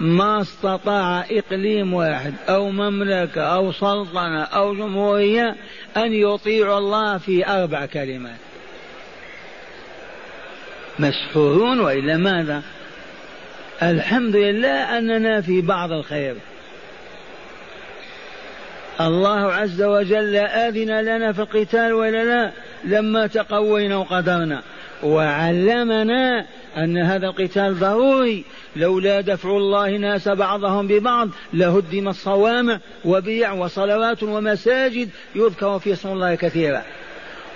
ما 0.00 0.40
استطاع 0.40 1.24
إقليم 1.30 1.94
واحد 1.94 2.34
أو 2.48 2.70
مملكة 2.70 3.42
أو 3.42 3.72
سلطنة 3.72 4.42
أو 4.42 4.74
جمهورية 4.74 5.56
أن 5.96 6.12
يطيع 6.12 6.78
الله 6.78 7.18
في 7.18 7.46
أربع 7.46 7.86
كلمات. 7.86 8.38
مسحورون 10.98 11.80
وإلا 11.80 12.16
ماذا؟ 12.16 12.62
الحمد 13.82 14.36
لله 14.36 14.98
أننا 14.98 15.40
في 15.40 15.60
بعض 15.60 15.92
الخير. 15.92 16.36
الله 19.00 19.52
عز 19.52 19.82
وجل 19.82 20.36
آذن 20.36 21.00
لنا 21.00 21.32
في 21.32 21.38
القتال 21.38 21.92
ولا 21.92 22.24
لا؟ 22.24 22.52
لما 22.84 23.26
تقوينا 23.26 23.96
وقدرنا. 23.96 24.62
وعلمنا 25.02 26.46
أن 26.76 26.98
هذا 26.98 27.26
القتال 27.26 27.78
ضروري. 27.78 28.44
لولا 28.76 29.20
دفع 29.20 29.50
الله 29.50 29.86
الناس 29.86 30.28
بعضهم 30.28 30.86
ببعض 30.86 31.28
لهدم 31.52 32.08
الصوامع 32.08 32.78
وبيع 33.04 33.52
وصلوات 33.52 34.22
ومساجد 34.22 35.08
يذكر 35.34 35.78
في 35.78 35.92
اسم 35.92 36.08
الله 36.08 36.34
كثيرا. 36.34 36.82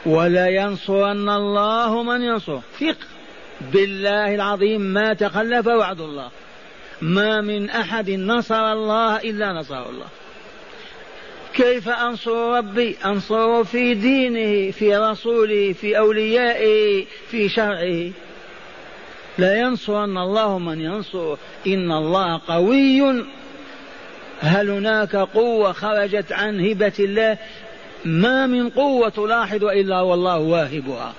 ولا 0.07 0.49
ينصرن 0.49 1.29
الله 1.29 2.03
من 2.03 2.23
ينصر 2.23 2.59
ثق 2.81 2.97
بالله 3.73 4.35
العظيم 4.35 4.81
ما 4.81 5.15
تخلف 5.15 5.67
وعد 5.67 6.01
الله. 6.01 6.29
ما 7.03 7.41
من 7.41 7.71
أحد 7.71 8.11
نصر 8.11 8.73
الله 8.73 9.17
إلا 9.17 9.53
نصر 9.53 9.89
الله. 9.89 10.07
كيف 11.55 11.89
أنصر 11.89 12.57
ربي؟ 12.57 12.97
انصره 13.05 13.63
في 13.63 13.95
دينه 13.95 14.71
في 14.71 14.97
رسوله 14.97 15.73
في 15.73 15.99
أوليائه 15.99 17.05
في 17.31 17.49
شرعه. 17.49 18.11
لا 19.39 19.61
ينصرن 19.61 20.19
الله 20.19 20.59
من 20.59 20.81
ينصر. 20.81 21.37
إن 21.67 21.93
الله 21.93 22.41
قوي. 22.49 23.25
هل 24.41 24.71
هناك 24.71 25.17
قوة 25.17 25.73
خرجت 25.73 26.33
عن 26.33 26.67
هبة 26.67 26.93
الله؟ 26.99 27.39
ما 28.05 28.47
من 28.47 28.71
قوة 28.71 29.09
تلاحظ 29.09 29.65
إلا 29.65 30.01
والله 30.01 30.39
واهبها. 30.39 31.15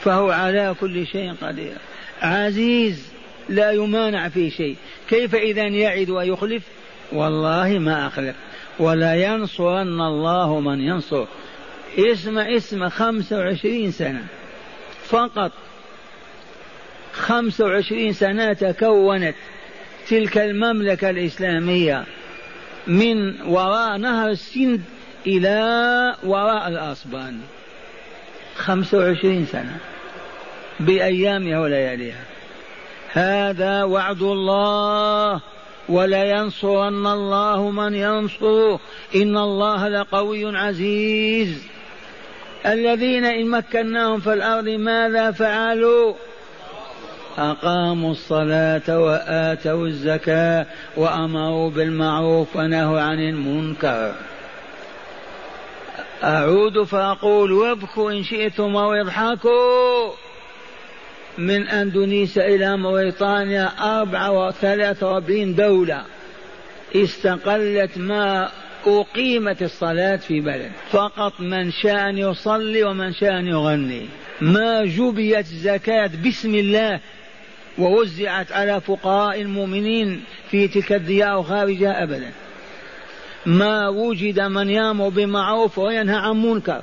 فهو 0.00 0.30
على 0.30 0.74
كل 0.80 1.06
شيء 1.06 1.34
قدير. 1.42 1.76
عزيز 2.22 3.12
لا 3.48 3.70
يمانع 3.70 4.28
في 4.28 4.50
شيء. 4.50 4.76
كيف 5.08 5.34
إذا 5.34 5.62
يعد 5.62 6.10
ويخلف؟ 6.10 6.62
والله 7.12 7.78
ما 7.78 8.06
أخلف. 8.06 8.36
ولا 8.78 9.14
ينصرن 9.14 10.00
الله 10.00 10.60
من 10.60 10.80
ينصر. 10.80 11.24
اسم 11.98 12.38
اسم 12.38 12.88
خمسة 12.88 13.38
وعشرين 13.38 13.90
سنة. 13.90 14.24
فقط 15.04 15.52
خمس 17.12 17.60
وعشرين 17.60 18.12
سنة 18.12 18.52
تكونت 18.52 19.34
تلك 20.08 20.38
المملكة 20.38 21.10
الإسلامية 21.10 22.04
من 22.86 23.42
وراء 23.42 23.96
نهر 23.96 24.30
السند 24.30 24.82
إلى 25.26 26.16
وراء 26.24 26.68
الأصبان 26.68 27.40
خمس 28.56 28.94
وعشرين 28.94 29.46
سنة. 29.46 29.78
بأيامها 30.80 31.60
ولياليها 31.60 32.24
هذا 33.12 33.84
وعد 33.84 34.22
الله. 34.22 35.40
ولينصرن 35.88 37.06
الله 37.06 37.70
من 37.70 37.94
ينصره. 37.94 38.80
إن 39.14 39.36
الله 39.36 39.88
لقوي 39.88 40.56
عزيز. 40.56 41.62
الذين 42.66 43.24
إن 43.24 43.50
مكناهم 43.50 44.20
في 44.20 44.32
الأرض 44.32 44.68
ماذا 44.68 45.30
فعلوا؟ 45.30 46.14
أقاموا 47.38 48.10
الصلاة 48.10 48.98
وآتوا 49.00 49.86
الزكاة 49.86 50.66
وأمروا 50.96 51.70
بالمعروف 51.70 52.56
ونهوا 52.56 53.00
عن 53.00 53.20
المنكر. 53.20 54.14
أعود 56.24 56.82
فأقول 56.82 57.52
وابكوا 57.52 58.12
إن 58.12 58.24
شئتم 58.24 58.74
واضحكوا 58.74 60.23
من 61.38 61.68
أندونيسيا 61.68 62.46
إلى 62.46 62.76
وثلاثة 64.30 65.06
وأربعين 65.06 65.54
دولة 65.54 66.04
استقلت 66.96 67.98
ما 67.98 68.50
أقيمت 68.86 69.62
الصلاة 69.62 70.16
في 70.16 70.40
بلد. 70.40 70.70
فقط 70.90 71.40
من 71.40 71.70
شاء 71.70 72.08
أن 72.08 72.18
يصلي 72.18 72.84
ومن 72.84 73.12
شاء 73.12 73.38
أن 73.38 73.46
يغني. 73.46 74.06
ما 74.40 74.84
جبيت 74.84 75.46
زكاة 75.46 76.10
بسم 76.26 76.54
الله 76.54 77.00
ووزعت 77.78 78.52
على 78.52 78.80
فقراء 78.80 79.40
المؤمنين 79.40 80.24
في 80.50 80.68
تلك 80.68 80.92
الديار 80.92 81.42
خارجها 81.42 82.02
أبدا. 82.02 82.30
ما 83.46 83.88
وجد 83.88 84.40
من 84.40 84.70
يامر 84.70 85.08
بمعروف 85.08 85.78
وينهى 85.78 86.16
عن 86.16 86.42
منكر. 86.42 86.82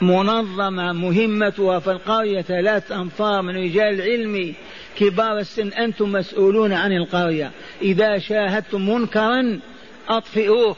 منظمة 0.00 0.92
مهمتها 0.92 1.78
في 1.78 1.90
القرية 1.90 2.42
ثلاث 2.42 2.92
أنفار 2.92 3.42
من 3.42 3.56
رجال 3.56 4.00
العلم 4.00 4.54
كبار 4.98 5.38
السن. 5.38 5.68
أنتم 5.68 6.12
مسؤولون 6.12 6.72
عن 6.72 6.92
القرية. 6.92 7.50
إذا 7.82 8.18
شاهدتم 8.18 8.90
منكرا 8.90 9.60
أطفئوه 10.08 10.76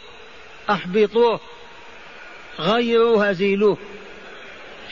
أحبطوه 0.70 1.40
غيروه 2.60 3.32
زيلوه 3.32 3.78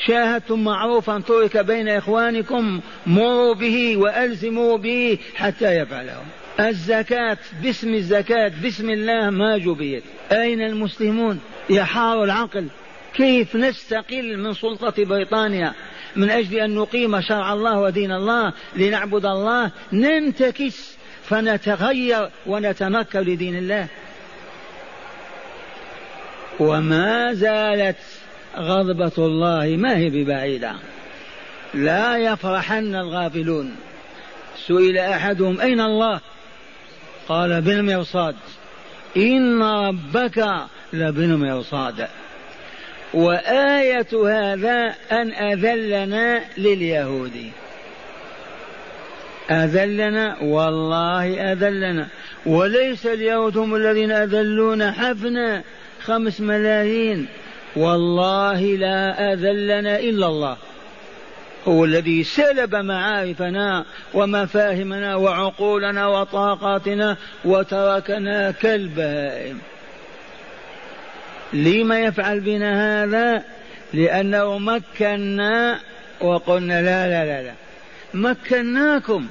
شاهدتم 0.06 0.64
معروفا 0.64 1.18
ترك 1.18 1.56
بين 1.56 1.88
إخوانكم 1.88 2.80
مروا 3.06 3.54
به 3.54 3.96
وألزموا 3.96 4.78
به 4.78 5.18
حتى 5.34 5.76
يفعله. 5.76 6.22
الزكاة 6.60 7.38
باسم 7.62 7.94
الزكاة 7.94 8.52
بسم 8.64 8.90
الله 8.90 9.30
ما 9.30 9.58
جبيت. 9.58 10.02
أين 10.32 10.60
المسلمون؟ 10.60 11.40
يحار 11.70 12.24
العقل. 12.24 12.66
كيف 13.16 13.56
نستقل 13.56 14.36
من 14.36 14.54
سلطة 14.54 15.04
بريطانيا 15.04 15.72
من 16.16 16.30
أجل 16.30 16.58
أن 16.58 16.74
نقيم 16.74 17.20
شرع 17.20 17.52
الله 17.52 17.80
ودين 17.80 18.12
الله 18.12 18.52
لنعبد 18.76 19.26
الله 19.26 19.70
ننتكس 19.92 20.96
فنتغير 21.24 22.30
ونتنكر 22.46 23.20
لدين 23.20 23.58
الله. 23.58 23.86
وما 26.60 27.32
زالت 27.34 27.96
غضبة 28.56 29.12
الله 29.18 29.76
ما 29.76 29.96
هي 29.96 30.10
ببعيدة. 30.10 30.72
لا 31.74 32.16
يفرحن 32.16 32.94
الغافلون. 32.94 33.76
سئل 34.66 34.98
أحدهم 34.98 35.60
أين 35.60 35.80
الله؟ 35.80 36.20
قال 37.28 37.60
بالمرصاد 37.60 38.36
إن 39.16 39.62
ربك 39.62 40.48
لبالمرصاد 40.92 42.08
وآية 43.14 44.06
هذا 44.28 44.94
أن 45.12 45.32
أذلنا 45.32 46.40
لليهود. 46.58 47.50
أذلنا 49.50 50.36
والله 50.42 51.52
أذلنا. 51.52 52.06
وليس 52.46 53.06
اليهود 53.06 53.56
هم 53.56 53.74
الذين 53.74 54.12
أذلون 54.12 54.92
حفنا 54.92 55.62
خمس 56.04 56.40
ملايين. 56.40 57.26
والله 57.76 58.60
لا 58.60 59.32
أذلنا 59.32 59.98
إلا 59.98 60.26
الله. 60.26 60.56
هو 61.68 61.84
الذي 61.84 62.24
سلب 62.24 62.74
معارفنا 62.74 63.84
ومفاهمنا 64.14 65.16
وعقولنا 65.16 66.06
وطاقاتنا 66.06 67.16
وتركنا 67.44 68.50
كالبهائم. 68.50 69.60
لما 71.52 72.00
يفعل 72.00 72.40
بنا 72.40 73.02
هذا؟ 73.04 73.42
لأنه 73.94 74.58
مكنا 74.58 75.80
وقلنا 76.20 76.82
لا 76.82 77.08
لا 77.08 77.24
لا 77.24 77.42
لا. 77.42 77.52
مكناكم. 78.14 79.26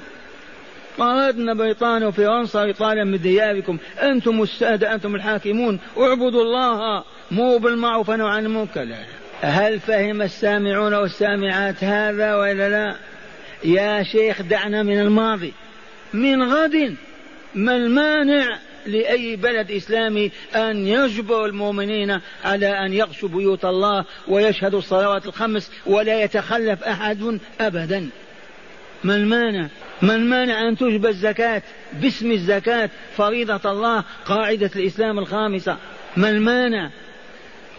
طردنا 0.98 1.54
بريطانيا 1.54 2.06
وفرنسا 2.06 2.62
وإيطاليا 2.62 3.04
من 3.04 3.18
دياركم. 3.18 3.78
أنتم 4.02 4.42
السادة 4.42 4.94
أنتم 4.94 5.14
الحاكمون. 5.14 5.78
اعبدوا 5.98 6.42
الله. 6.42 7.04
مو 7.30 7.58
بالمعروف 7.58 8.10
عن 8.10 8.46
المنكر. 8.46 8.82
لا 8.82 8.96
هل 9.40 9.80
فهم 9.80 10.22
السامعون 10.22 10.94
والسامعات 10.94 11.84
هذا 11.84 12.34
وإلا 12.34 12.68
لا؟ 12.68 12.96
يا 13.64 14.02
شيخ 14.02 14.42
دعنا 14.42 14.82
من 14.82 15.00
الماضي. 15.00 15.52
من 16.12 16.42
غد. 16.42 16.94
ما 17.54 17.76
المانع 17.76 18.58
لأي 18.86 19.36
بلد 19.36 19.70
إسلامي 19.70 20.30
أن 20.54 20.88
يجبر 20.88 21.46
المؤمنين 21.46 22.20
على 22.44 22.66
أن 22.66 22.92
يغشوا 22.92 23.28
بيوت 23.28 23.64
الله 23.64 24.04
ويشهدوا 24.28 24.78
الصلوات 24.78 25.26
الخمس 25.26 25.70
ولا 25.86 26.22
يتخلف 26.22 26.84
أحد 26.84 27.38
أبدا. 27.60 28.08
ما 29.04 29.16
المانع 29.16 29.68
ما 30.02 30.14
المانع 30.14 30.68
أن 30.68 30.76
تجبى 30.76 31.08
الزكاة 31.08 31.62
باسم 31.92 32.30
الزكاة 32.30 32.90
فريضة 33.16 33.70
الله 33.70 34.04
قاعدة 34.24 34.70
الإسلام 34.76 35.18
الخامسة؟ 35.18 35.76
ما 36.16 36.30
المانع 36.30 36.90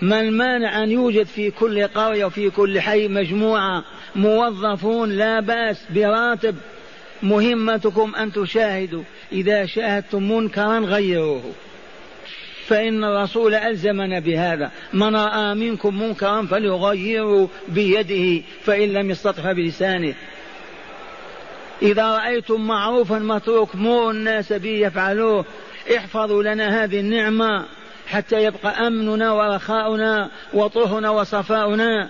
ما 0.01 0.22
المانع 0.22 0.84
أن 0.84 0.91
يوجد 0.91 1.26
في 1.26 1.51
كل 1.51 1.88
قرية 1.88 2.26
وفي 2.26 2.49
كل 2.49 2.82
حي 2.82 3.08
مجموعة 3.08 3.84
موظفون 4.16 5.10
لا 5.12 5.39
بأس 5.39 5.84
براتب 5.89 6.55
مهمتكم 7.24 8.15
أن 8.15 8.32
تشاهدوا. 8.32 9.03
إذا 9.32 9.65
شاهدتم 9.65 10.32
منكرا 10.32 10.80
غيروه. 10.80 11.41
فإن 12.68 13.03
الرسول 13.03 13.53
ألزمنا 13.53 14.20
بهذا. 14.20 14.72
من 14.93 15.15
رأى 15.15 15.55
منكم 15.55 16.01
منكرا 16.01 16.41
فليغيره 16.45 17.49
بيده 17.68 18.43
فإن 18.63 18.93
لم 18.93 19.11
يستطع 19.11 19.51
بلسانه 19.51 20.13
إذا 21.82 22.18
رأيتم 22.18 22.68
معروفا 22.68 23.20
متروك 23.20 23.76
مروا 23.76 24.11
الناس 24.11 24.53
به 24.53 24.70
يفعلوه. 24.70 25.45
احفظوا 25.97 26.43
لنا 26.43 26.84
هذه 26.84 26.99
النعمة 26.99 27.65
حتى 28.07 28.43
يبقى 28.43 28.88
أمننا 28.88 29.32
ورخاؤنا 29.32 30.30
وطهنا 30.53 31.09
وصفاؤنا. 31.09 32.09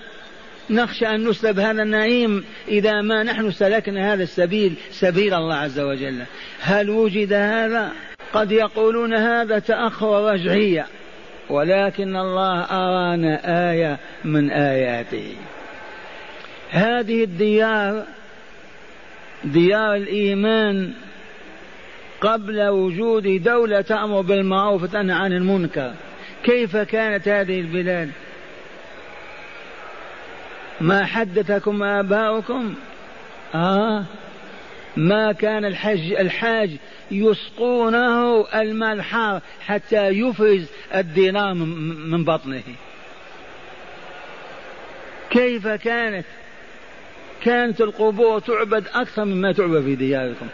نخشى 0.69 1.07
أن 1.07 1.29
نسلب 1.29 1.59
هذا 1.59 1.83
النعيم 1.83 2.43
إذا 2.67 3.01
ما 3.01 3.23
نحن 3.23 3.51
سلكنا 3.51 4.13
هذا 4.13 4.23
السبيل 4.23 4.73
سبيل 4.91 5.33
الله 5.33 5.55
عز 5.55 5.79
وجل. 5.79 6.23
هل 6.61 6.89
وجد 6.89 7.33
هذا؟ 7.33 7.91
قد 8.33 8.51
يقولون 8.51 9.13
هذا 9.13 9.59
تأخر 9.59 10.33
رجعية 10.33 10.85
ولكن 11.49 12.15
الله 12.15 12.61
أرانا 12.61 13.71
آية 13.71 13.97
من 14.25 14.51
آياته. 14.51 15.35
هذه 16.69 17.23
الديار 17.23 18.03
ديار 19.43 19.95
الإيمان 19.95 20.91
قبل 22.21 22.67
وجود 22.67 23.43
دولة 23.43 23.81
تأمر 23.81 24.21
بالمعروف 24.21 24.83
وتنهى 24.83 25.15
عن 25.15 25.33
المنكر. 25.33 25.93
كيف 26.43 26.77
كانت 26.77 27.27
هذه 27.27 27.59
البلاد؟ 27.59 28.09
ما 30.81 31.05
حدثكم 31.05 31.83
آباؤكم؟ 31.83 32.75
آه. 33.55 34.03
ما 34.97 35.31
كان 35.31 35.65
الحج 35.65 36.13
الحاج 36.13 36.71
يسقونه 37.11 38.41
الماء 38.61 38.93
الحار 38.93 39.41
حتى 39.65 40.07
يفرز 40.07 40.65
الدينار 40.95 41.53
من 41.53 42.23
بطنه. 42.23 42.63
كيف 45.29 45.67
كانت؟ 45.67 46.25
كانت 47.43 47.81
القبور 47.81 48.39
تعبد 48.39 48.87
أكثر 48.93 49.25
مما 49.25 49.51
تعبد 49.51 49.83
في 49.83 49.95
دياركم. 49.95 50.47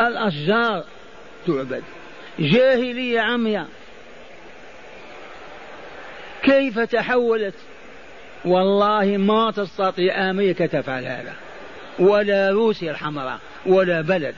الأشجار 0.00 0.84
تعبد. 1.46 1.82
جاهلية 2.38 3.20
عمياء. 3.20 3.68
كيف 6.42 6.78
تحولت؟ 6.78 7.54
والله 8.44 9.16
ما 9.16 9.50
تستطيع 9.50 10.30
أمريكا 10.30 10.66
تفعل 10.66 11.04
هذا. 11.04 11.32
ولا 11.98 12.50
روسيا 12.50 12.90
الحمراء 12.90 13.38
ولا 13.66 14.00
بلد. 14.00 14.34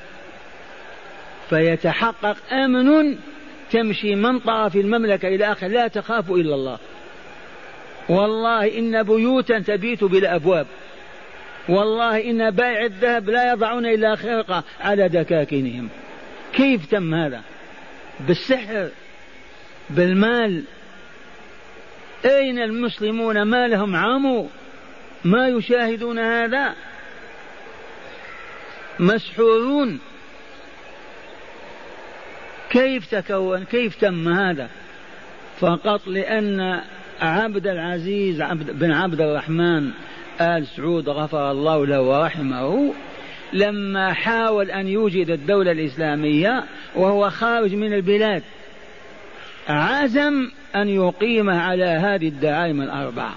فيتحقق 1.50 2.36
أمن 2.52 3.16
تمشي 3.70 4.14
من 4.14 4.38
طرف 4.38 4.76
المملكة 4.76 5.28
إلى 5.28 5.52
آخر 5.52 5.66
لا 5.66 5.88
تخاف 5.88 6.30
إلا 6.30 6.55
الله. 6.55 6.78
والله 8.09 8.78
إن 8.78 9.02
بيوتا 9.02 9.59
تبيت 9.59 10.05
بلا 10.05 10.34
أبواب. 10.34 10.66
والله 11.68 12.30
إن 12.30 12.50
بائع 12.50 12.84
الذهب 12.84 13.30
لا 13.30 13.52
يضعون 13.52 13.86
إلا 13.86 14.16
خرقة 14.16 14.64
على 14.80 15.09
دكاكينهم 15.09 15.88
كيف 16.52 16.86
تم 16.86 17.14
هذا؟ 17.14 17.42
بالسحر 18.20 18.88
بالمال. 19.90 20.62
أين 22.25 22.59
المسلمون؟ 22.59 23.43
ما 23.43 23.68
لهم 23.68 23.97
عموا 23.97 24.49
ما 25.25 25.49
يشاهدون 25.49 26.18
هذا؟ 26.18 26.75
مسحورون. 29.01 30.01
كيف 32.70 33.14
تكون؟ 33.14 33.64
كيف 33.64 33.95
تم 33.95 34.29
هذا؟ 34.29 34.68
فقط 35.61 36.07
لأن 36.07 36.81
عبد 37.20 37.66
العزيز 37.66 38.41
عبد 38.41 38.70
بن 38.70 38.93
عبد 38.93 39.20
الرحمن 39.20 39.91
آل 40.41 40.66
سعود 40.66 41.09
غفر 41.09 41.51
الله 41.51 41.87
له 41.87 42.01
ورحمه 42.01 42.95
لما 43.53 44.12
حاول 44.12 44.70
أن 44.70 44.89
يوجد 44.89 45.31
الدولة 45.31 45.72
الإسلامية 45.72 46.64
وهو 46.95 47.31
خارج 47.31 47.75
من 47.75 47.93
البلاد 47.93 48.43
عزم 49.68 50.51
أن 50.77 50.89
يقيمها 50.89 51.62
على 51.62 51.85
هذه 51.85 52.29
الدعائم 52.29 52.83
الأربعة 52.83 53.35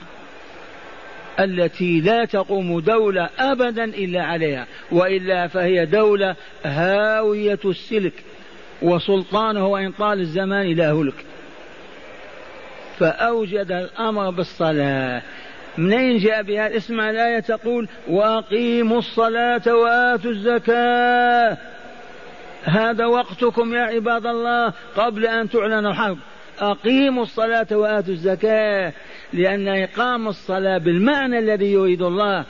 التي 1.40 2.02
لا 2.02 2.26
تقوم 2.26 2.80
دولة 2.80 3.30
أبدا 3.40 3.84
إلا 3.84 4.24
عليها 4.24 4.68
وإلا 4.92 5.48
فهي 5.48 5.86
دولة 5.86 6.36
هاوية 6.66 7.60
السلك 7.66 8.14
وسلطانه 8.82 9.68
وإن 9.68 9.92
طال 9.92 10.20
الزمان 10.20 10.74
لا 10.76 10.92
هلك. 10.92 11.26
فأوجد 13.00 13.72
الأمر 13.72 14.30
بالصلاة. 14.30 15.22
منين 15.78 16.18
جاء 16.18 16.44
بها 16.44 16.78
اسمع 16.78 17.10
الآية 17.10 17.40
تقول 17.40 17.88
وأقيموا 18.08 18.98
الصلاة 18.98 19.76
وآتوا 19.76 20.32
الزكاة. 20.32 21.58
هذا 22.64 23.06
وقتكم 23.06 23.74
يا 23.74 23.82
عباد 23.82 24.26
الله 24.26 24.74
قبل 24.96 25.26
أن 25.26 25.50
تعلن 25.50 25.86
الحرب. 25.86 26.18
أقيموا 26.60 27.24
الصلاة 27.24 27.68
وآتوا 27.72 28.14
الزكاة 28.14 28.93
لأن 29.34 29.68
إقام 29.68 30.28
الصلاة 30.28 30.78
بالمعنى 30.78 31.39
الذي 31.39 31.72
يريد 31.72 32.01
الله. 32.01 32.45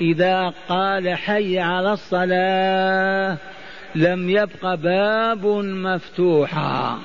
إذا 0.00 0.52
قال 0.68 1.14
حي 1.16 1.58
على 1.58 1.92
الصلاة 1.92 3.36
لم 3.94 4.30
يبق 4.30 4.74
باب 4.74 5.46
مفتوحا. 5.56 6.98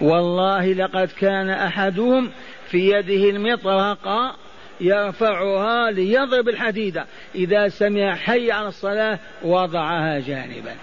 والله 0.00 0.72
لقد 0.72 1.08
كان 1.20 1.50
أحدهم 1.50 2.30
في 2.70 2.90
يده 2.90 3.30
المطرقة 3.30 4.36
يرفعها 4.80 5.90
ليضرب 5.90 6.48
الحديدة 6.48 7.06
إذا 7.34 7.68
سمع 7.68 8.14
حي 8.14 8.50
على 8.50 8.68
الصلاة 8.68 9.18
وضعها 9.42 10.18
جانبا. 10.18 10.74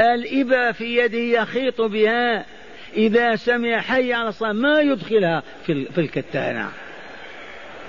الإبرة 0.00 0.72
في 0.72 0.96
يده 0.96 1.18
يخيط 1.18 1.80
بها. 1.80 2.44
إذا 2.96 3.36
سمع 3.36 3.80
حي 3.80 4.12
على 4.12 4.28
الصلاة 4.28 4.52
ما 4.52 4.80
يدخلها 4.80 5.42
في 5.66 5.98
الكتانة. 5.98 6.68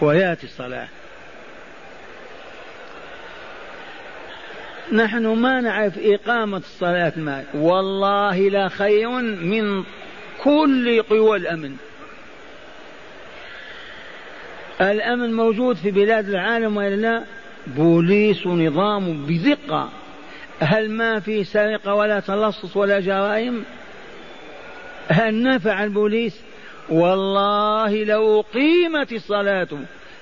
ويأتي 0.01 0.43
الصلاة. 0.43 0.87
نحن 4.91 5.25
ما 5.25 5.61
نعرف 5.61 5.93
إقامة 5.97 6.57
الصلاة 6.57 7.13
ما. 7.17 7.43
والله 7.53 8.49
لا 8.49 8.69
خير 8.69 9.09
من 9.21 9.83
كل 10.43 11.01
قوى 11.01 11.37
الأمن. 11.37 11.75
الأمن 14.81 15.33
موجود 15.33 15.75
في 15.75 15.91
بلاد 15.91 16.29
العالم 16.29 16.77
ولا 16.77 16.95
لا؟ 16.95 17.23
بوليس 17.67 18.45
ونظام 18.45 19.25
بدقة 19.25 19.89
هل 20.59 20.91
ما 20.91 21.19
في 21.19 21.43
سرقة 21.43 21.93
ولا 21.93 22.19
تلصص 22.19 22.77
ولا 22.77 22.99
جرائم؟ 22.99 23.65
هل 25.07 25.43
نفع 25.43 25.83
البوليس؟ 25.83 26.41
والله 26.89 28.03
لو 28.03 28.45
قيمت 28.53 29.13
الصلاة 29.13 29.67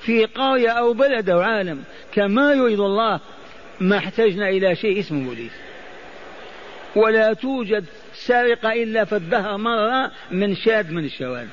في 0.01 0.25
قرية 0.25 0.69
أو 0.69 0.93
بلد 0.93 1.29
أو 1.29 1.39
عالم 1.39 1.83
كما 2.13 2.53
يريد 2.53 2.79
الله 2.79 3.19
ما 3.79 3.97
احتجنا 3.97 4.49
إلى 4.49 4.75
شيء 4.75 4.99
اسمه 4.99 5.25
بوليس. 5.25 5.51
ولا 6.95 7.33
توجد 7.33 7.85
سرقة 8.13 8.73
إلا 8.73 9.05
في 9.05 9.15
الدهر 9.15 9.57
مرة 9.57 10.11
من 10.31 10.55
شاد 10.55 10.91
من 10.91 11.05
الشوارع 11.05 11.47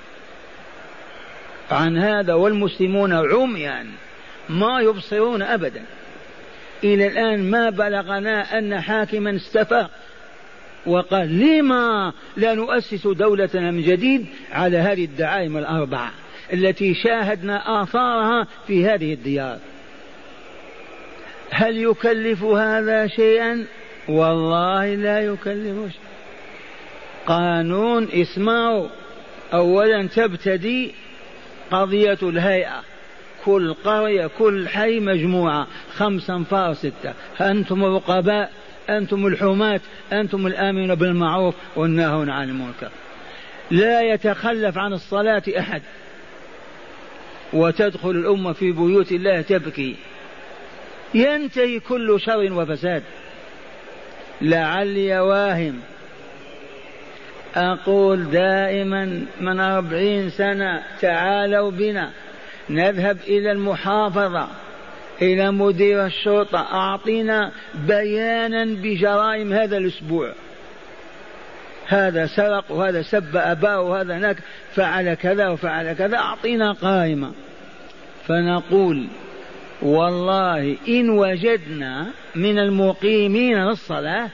عن 1.70 1.98
هذا 1.98 2.34
والمسلمون 2.34 3.12
عميا 3.12 3.86
ما 4.48 4.80
يبصرون 4.80 5.42
أبدا. 5.42 5.82
إلى 6.84 7.06
الآن 7.06 7.50
ما 7.50 7.70
بلغنا 7.70 8.58
أن 8.58 8.80
حاكما 8.80 9.36
استفاق. 9.36 9.90
وقال 10.88 11.38
لما 11.38 12.12
لا 12.36 12.54
نؤسس 12.54 13.06
دولتنا 13.06 13.70
من 13.70 13.82
جديد 13.82 14.26
على 14.52 14.76
هذه 14.76 15.04
الدعائم 15.04 15.56
الأربعة 15.56 16.10
التي 16.52 16.94
شاهدنا 16.94 17.82
آثارها 17.82 18.46
في 18.66 18.86
هذه 18.86 19.12
الديار. 19.12 19.58
هل 21.50 21.78
يكلف 21.78 22.42
هذا 22.42 23.06
شيئا؟ 23.06 23.66
والله 24.08 24.94
لا 24.94 25.20
يكلف 25.20 25.92
شيئا. 25.92 26.08
قانون 27.26 28.08
اسمعوا 28.12 28.88
أولا 29.52 30.06
تبتدي 30.06 30.94
قضية 31.70 32.18
الهيئة. 32.22 32.82
كل 33.44 33.74
قرية 33.74 34.26
كل 34.38 34.68
حي 34.68 35.00
مجموعة. 35.00 35.66
خمسة 35.96 36.36
أنفار 36.36 36.74
ستة. 36.74 37.14
أنتم 37.40 37.84
الرقباء 37.84 38.52
أنتم 38.90 39.26
الحماة 39.26 39.80
أنتم 40.12 40.46
الآمنون 40.46 40.94
بالمعروف 40.94 41.54
والناهون 41.76 42.30
عن 42.30 42.48
المنكر. 42.48 42.90
لا 43.70 44.02
يتخلف 44.02 44.78
عن 44.78 44.92
الصلاة 44.92 45.42
أحد. 45.58 45.82
وتدخل 47.52 48.10
الأمة 48.10 48.52
في 48.52 48.72
بيوت 48.72 49.12
الله 49.12 49.40
تبكي. 49.40 49.96
ينتهي 51.14 51.80
كل 51.80 52.20
شر 52.20 52.52
وفساد. 52.52 53.02
لعلي 54.40 55.20
واهم. 55.20 55.80
أقول 57.56 58.30
دائما 58.30 59.22
من 59.40 59.60
أربعين 59.60 60.30
سنة 60.30 60.82
تعالوا 61.00 61.70
بنا. 61.70 62.10
نذهب 62.70 63.18
إلى 63.26 63.52
المحافظة. 63.52 64.48
إلى 65.22 65.50
مدير 65.50 66.06
الشرطة 66.06 66.58
أعطينا 66.58 67.52
بيانا 67.74 68.64
بجرائم 68.64 69.52
هذا 69.52 69.76
الأسبوع. 69.76 70.32
هذا 71.86 72.26
سرق 72.26 72.64
وهذا 72.72 73.02
سب 73.02 73.36
أباه 73.36 73.80
وهذا 73.80 74.18
نك 74.18 74.36
فعل 74.74 75.14
كذا 75.14 75.48
وفعل 75.48 75.92
كذا 75.92 76.16
أعطينا 76.16 76.72
قائمة. 76.72 77.32
فنقول 78.26 79.06
والله 79.82 80.76
إن 80.88 81.10
وجدنا 81.10 82.06
من 82.34 82.58
المقيمين 82.58 83.58
للصلاة 83.58 84.30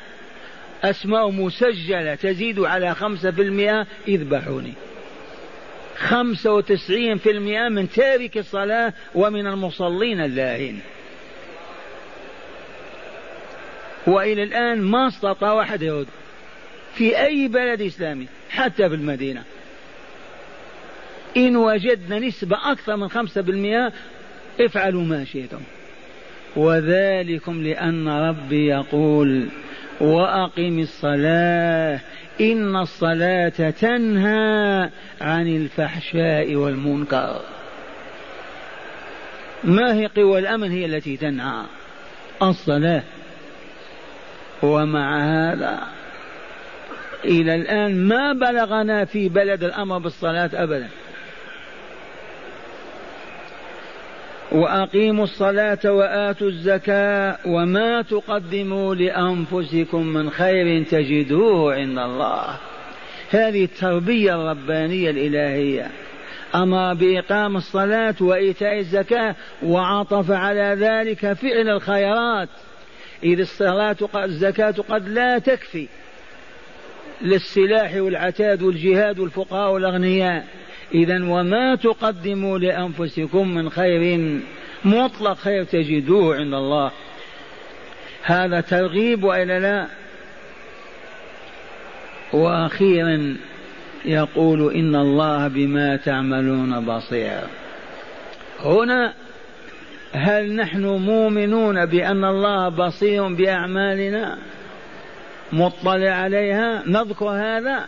أسماء 0.85 1.31
مسجلة 1.31 2.15
تزيد 2.15 2.61
على 2.61 2.95
خمسة 2.95 3.31
في 3.31 3.43
المئة 3.43 3.87
إذبحوني. 4.09 4.75
خمسة 5.97 6.53
وتسعين 6.53 7.19
في 7.19 7.31
المئة 7.31 7.69
من 7.69 7.91
تارك 7.91 8.39
الصلاة 8.39 8.93
ومن 9.15 9.47
المصلين 9.47 10.21
اللاهين. 10.21 10.81
وإلى 14.07 14.43
الآن 14.43 14.83
ما 14.83 15.09
استطاع 15.09 15.53
واحد 15.53 15.83
يرد 15.83 16.07
في 16.95 17.19
أي 17.21 17.49
بلد 17.49 17.81
إسلامي 17.81 18.27
حتى 18.51 18.89
في 18.89 18.95
المدينة. 18.95 19.43
إن 21.37 21.57
وجدنا 21.57 22.19
نسبة 22.19 22.73
أكثر 22.73 22.97
من 22.97 23.09
خمسة 23.09 23.41
بالمئة 23.41 23.93
افعلوا 24.61 25.03
ما 25.03 25.25
شئتم. 25.25 25.61
وذلكم 26.57 27.63
لأن 27.63 28.09
ربي 28.09 28.67
يقول 28.67 29.49
وأقم 30.01 30.79
الصلاة. 30.79 32.01
إن 32.41 32.77
الصلاة 32.77 33.71
تنهى 33.71 34.91
عن 35.21 35.57
الفحشاء 35.57 36.55
والمنكر. 36.55 37.41
ما 39.65 39.95
هي 39.95 40.07
قوى 40.07 40.39
الأمن 40.39 40.71
هي 40.71 40.85
التي 40.87 41.17
تنهى 41.17 41.63
الصلاة. 42.43 43.03
ومع 44.63 45.21
هذا 45.21 45.81
إلى 47.25 47.55
الآن 47.55 48.09
ما 48.09 48.33
بلغنا 48.33 49.05
في 49.05 49.29
بلد 49.29 49.65
الأمر 49.65 49.99
بالصلاة 49.99 50.51
أبدا. 50.55 50.89
وأقيموا 54.55 55.25
الصلاة 55.25 55.79
وآتوا 55.85 56.49
الزكاة 56.49 57.39
وما 57.47 58.03
تقدموا 58.03 58.95
لأنفسكم 58.95 60.07
من 60.07 60.31
خير 60.31 60.85
تجدوه 60.85 61.75
عند 61.75 61.99
الله. 61.99 62.57
هذه 63.31 63.65
التربية 63.65 64.35
الربانية 64.35 65.11
الإلهية. 65.11 65.91
أمر 66.55 66.95
بإقام 66.95 67.57
الصلاة 67.57 68.15
وإيتاء 68.21 68.79
الزكاة 68.79 69.35
وعطف 69.63 70.31
على 70.31 70.77
ذلك 70.79 71.33
فعل 71.33 71.69
الخيرات 71.69 72.49
إذ 73.25 73.41
الصلاة 73.41 73.97
الزكاة 74.17 74.75
قد 74.89 75.09
لا 75.09 75.39
تكفي 75.39 75.89
للسلاح 77.23 77.95
والعتاد 77.95 78.63
والجهاد 78.63 79.19
والفقراء 79.19 79.73
والأغنياء. 79.73 80.45
إذا 80.95 81.25
وما 81.25 81.75
تقدموا 81.75 82.59
لأنفسكم 82.59 83.55
من 83.55 83.71
خير 83.71 84.31
مطلق 84.85 85.37
خير 85.37 85.65
تجدوه 85.65 86.37
عند 86.37 86.55
الله. 86.55 86.91
هذا 88.23 88.61
ترغيب 88.61 89.25
وإلا 89.25 89.61
لا؟ 89.61 89.87
وأخيرا 92.33 93.37
يقول 94.05 94.75
إن 94.75 94.97
الله 94.97 95.49
بما 95.49 95.97
تعملون 95.97 96.85
بصير. 96.85 97.41
هنا 98.61 99.15
هل 100.13 100.53
نحن 100.53 100.85
مؤمنون 100.85 101.87
بأن 101.87 102.25
الله 102.25 102.69
بصير 102.69 103.29
بأعمالنا؟ 103.29 104.39
مطلع 105.53 106.11
عليها؟ 106.11 106.83
نذكر 106.87 107.29
هذا؟ 107.29 107.87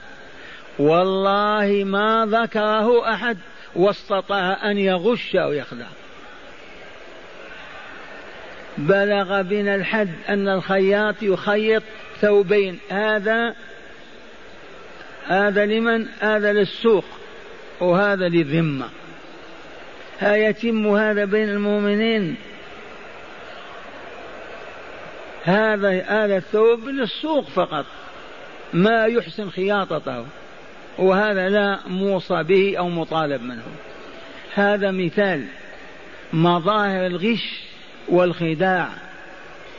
والله 0.79 1.85
ما 1.85 2.27
ذكره 2.31 3.15
أحد 3.15 3.39
واستطاع 3.77 4.71
أن 4.71 4.79
يغش 4.79 5.37
أو 5.37 5.53
يخدع. 5.53 5.87
بلغ 8.79 9.43
بنا 9.43 9.75
الحد 9.75 10.15
أن 10.29 10.49
الخياط 10.49 11.15
يخيط 11.23 11.83
ثوبين. 12.21 12.79
هذا 12.91 13.55
هذا 15.27 15.67
لمن؟ 15.67 16.07
هذا 16.21 16.53
للسوق 16.53 17.05
وهذا 17.81 18.29
للذمة. 18.29 18.89
يتم 20.23 20.87
هذا 20.87 21.25
بين 21.25 21.49
المؤمنين؟ 21.49 22.37
هذا 25.45 26.03
هذا 26.03 26.37
الثوب 26.37 26.89
للسوق 26.89 27.49
فقط 27.49 27.87
ما 28.73 29.07
يحسن 29.07 29.51
خياطته. 29.51 30.27
وهذا 30.99 31.49
لا 31.49 31.79
موصى 31.87 32.43
به 32.43 32.79
أو 32.79 32.89
مطالب 32.89 33.43
منه. 33.43 33.63
هذا 34.55 34.91
مثال 34.91 35.45
مظاهر 36.33 37.07
الغش 37.07 37.63
والخداع 38.09 38.89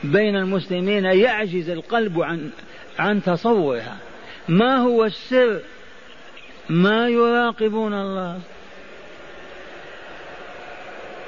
بين 0.04 0.36
المسلمين 0.36 1.04
يعجز 1.04 1.70
القلب 1.70 2.20
عن 2.20 2.50
عن 2.98 3.22
تصورها. 3.22 3.96
ما 4.48 4.76
هو 4.76 5.04
السر؟ 5.04 5.60
ما 6.68 7.08
يراقبون 7.08 7.94
الله. 7.94 8.40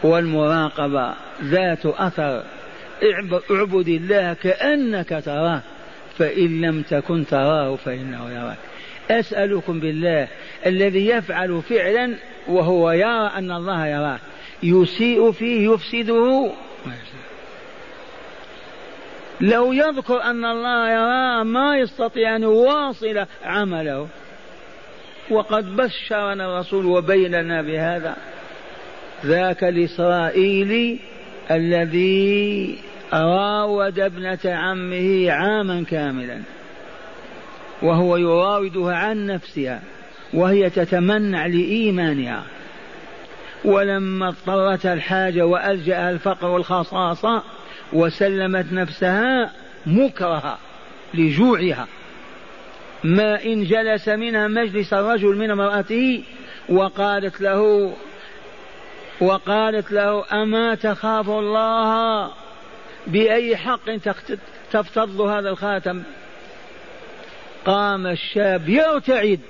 والمراقبة 0.02 1.14
ذات 1.42 1.86
أثر. 1.86 2.44
اعبد 3.50 3.88
الله 3.88 4.32
كأنك 4.32 5.22
تراه 5.24 5.62
فإن 6.18 6.60
لم 6.60 6.82
تكن 6.82 7.26
تراه 7.26 7.76
فإنه 7.76 8.30
يراك. 8.30 8.69
أسألكم 9.10 9.80
بالله 9.80 10.28
الذي 10.66 11.06
يفعل 11.06 11.62
فعلا 11.62 12.14
وهو 12.48 12.90
يرى 12.90 13.30
أن 13.36 13.50
الله 13.50 13.86
يراه. 13.86 14.18
يسيء 14.62 15.32
فيه 15.32 15.72
يفسده. 15.72 16.50
لو 19.40 19.72
يذكر 19.72 20.22
أن 20.22 20.44
الله 20.44 20.90
يراه 20.90 21.42
ما 21.42 21.78
يستطيع 21.78 22.36
أن 22.36 22.42
يواصل 22.42 23.26
عمله. 23.44 24.08
وقد 25.30 25.76
بشرنا 25.76 26.44
الرسول 26.44 26.86
وبين 26.86 27.34
لنا 27.34 27.62
بهذا. 27.62 28.16
ذاك 29.24 29.64
الإسرائيلي 29.64 30.98
الذي 31.50 32.78
راود 33.12 34.00
ابنة 34.00 34.38
عمه 34.44 35.30
عاما 35.30 35.84
كاملا. 35.90 36.40
وهو 37.82 38.16
يراودها 38.16 38.94
عن 38.94 39.26
نفسها 39.26 39.82
وهي 40.34 40.70
تتمنع 40.70 41.46
لإيمانها. 41.46 42.44
ولما 43.64 44.28
اضطرت 44.28 44.86
الحاجة 44.86 45.46
وألجأ 45.46 46.10
الفقر 46.10 46.46
والخصاصة 46.46 47.42
وسلمت 47.92 48.72
نفسها 48.72 49.52
مكرهة 49.86 50.58
لجوعها. 51.14 51.86
ما 53.04 53.44
إن 53.44 53.64
جلس 53.64 54.08
منها 54.08 54.48
مجلس 54.48 54.92
الرجل 54.92 55.36
من 55.36 55.50
امرأته 55.50 56.22
وقالت 56.68 57.40
له 57.40 57.92
وقالت 59.20 59.92
له 59.92 60.24
أما 60.42 60.74
تخاف 60.74 61.28
الله 61.28 62.30
بأي 63.06 63.56
حق 63.56 63.96
تفتض 64.72 65.20
هذا 65.20 65.48
الخاتم؟ 65.48 66.02
قام 67.64 68.06
الشاب 68.06 68.68
يرتعد 68.68 69.40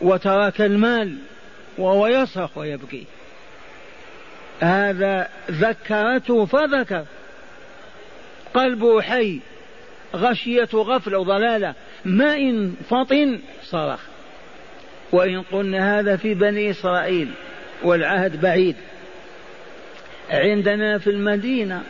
وترك 0.00 0.60
المال 0.60 1.16
وهو 1.78 2.06
يصرخ 2.06 2.58
ويبكي. 2.58 3.04
هذا 4.60 5.28
ذكرته 5.50 6.44
فذكر. 6.44 7.04
قلبه 8.54 9.02
حي 9.02 9.40
غشيته 10.16 10.82
غفلة 10.82 11.18
وضلالة 11.18 11.74
ما 12.04 12.36
إن 12.36 12.74
فطن 12.90 13.40
صرخ. 13.62 14.00
وإن 15.12 15.42
قلنا 15.42 15.98
هذا 15.98 16.16
في 16.16 16.34
بني 16.34 16.70
إسرائيل 16.70 17.28
والعهد 17.82 18.40
بعيد. 18.40 18.76
عندنا 20.30 20.98
في 20.98 21.10
المدينة 21.10 21.82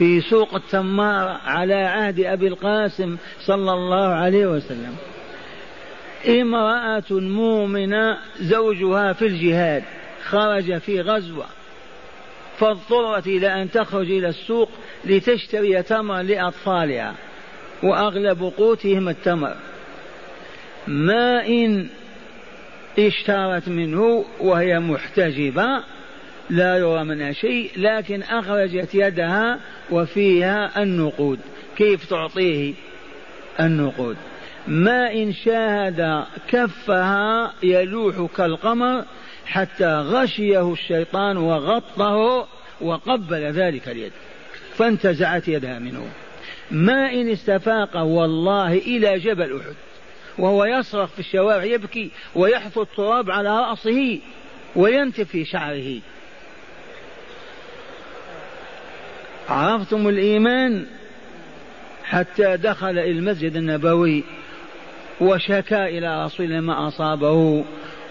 في 0.00 0.20
سوق 0.20 0.54
التمار 0.54 1.40
على 1.44 1.74
عهد 1.74 2.20
أبي 2.20 2.48
القاسم 2.48 3.16
صلى 3.40 3.72
الله 3.72 4.06
عليه 4.06 4.46
وسلم. 4.46 4.96
امرأة 6.28 7.10
مؤمنة 7.10 8.18
زوجها 8.40 9.12
في 9.12 9.26
الجهاد 9.26 9.82
خرج 10.24 10.78
في 10.78 11.00
غزوة 11.00 11.44
فاضطرت 12.58 13.26
إلى 13.26 13.62
أن 13.62 13.70
تخرج 13.70 14.10
إلى 14.10 14.28
السوق 14.28 14.70
لتشتري 15.04 15.82
تمرا 15.82 16.22
لأطفالها 16.22 17.14
وأغلب 17.82 18.52
قوتهم 18.56 19.08
التمر. 19.08 19.56
ما 20.86 21.46
إن 21.46 21.88
اشترت 22.98 23.68
منه 23.68 24.24
وهي 24.40 24.78
محتجبة 24.78 25.82
لا 26.50 26.76
يرى 26.76 27.04
منها 27.04 27.32
شيء 27.32 27.70
لكن 27.76 28.22
أخرجت 28.22 28.94
يدها 28.94 29.60
وفيها 29.90 30.82
النقود. 30.82 31.40
كيف 31.76 32.10
تعطيه 32.10 32.74
النقود؟ 33.60 34.16
ما 34.68 35.12
إن 35.12 35.32
شاهد 35.32 36.24
كفها 36.48 37.52
يلوح 37.62 38.26
كالقمر 38.36 39.04
حتى 39.46 39.94
غشيه 39.94 40.72
الشيطان 40.72 41.36
وغطه 41.36 42.48
وقبل 42.80 43.52
ذلك 43.52 43.88
اليد. 43.88 44.12
فانتزعت 44.74 45.48
يدها 45.48 45.78
منه. 45.78 46.06
ما 46.70 47.12
إن 47.12 47.28
استفاق 47.28 47.96
والله 47.96 48.72
إلى 48.72 49.18
جبل 49.18 49.56
أحد. 49.60 49.74
وهو 50.38 50.64
يصرخ 50.64 51.08
في 51.08 51.18
الشوارع 51.18 51.64
يبكي 51.64 52.10
ويحثو 52.34 52.82
التراب 52.82 53.30
على 53.30 53.48
رأسه 53.48 54.18
وينتف 54.76 55.28
في 55.28 55.44
شعره. 55.44 56.00
عرفتم 59.50 60.08
الإيمان 60.08 60.86
حتى 62.04 62.56
دخل 62.56 62.98
إلى 62.98 63.10
المسجد 63.10 63.56
النبوي 63.56 64.24
وشكا 65.20 65.86
إلى 65.86 66.24
رسول 66.24 66.58
ما 66.58 66.88
أصابه 66.88 67.64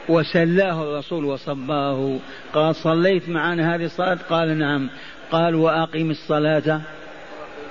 وسلاه 0.09 0.83
الرسول 0.83 1.25
وصباه. 1.25 2.19
قال 2.53 2.75
صليت 2.75 3.29
معنا 3.29 3.75
هذه 3.75 3.85
الصلاة؟ 3.85 4.17
قال 4.29 4.57
نعم. 4.57 4.89
قال 5.31 5.55
وأقم 5.55 6.11
الصلاة. 6.11 6.81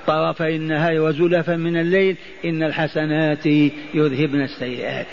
طرفي 0.06 0.56
النهار 0.56 1.00
وزلفا 1.00 1.56
من 1.56 1.76
الليل. 1.76 2.16
إن 2.44 2.62
الحسنات 2.62 3.46
يذهبن 3.94 4.40
السيئات. 4.40 5.06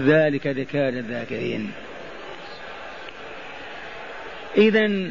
ذلك 0.00 0.46
ذكر 0.46 0.88
الذاكرين. 0.88 1.70
إذا 4.56 5.10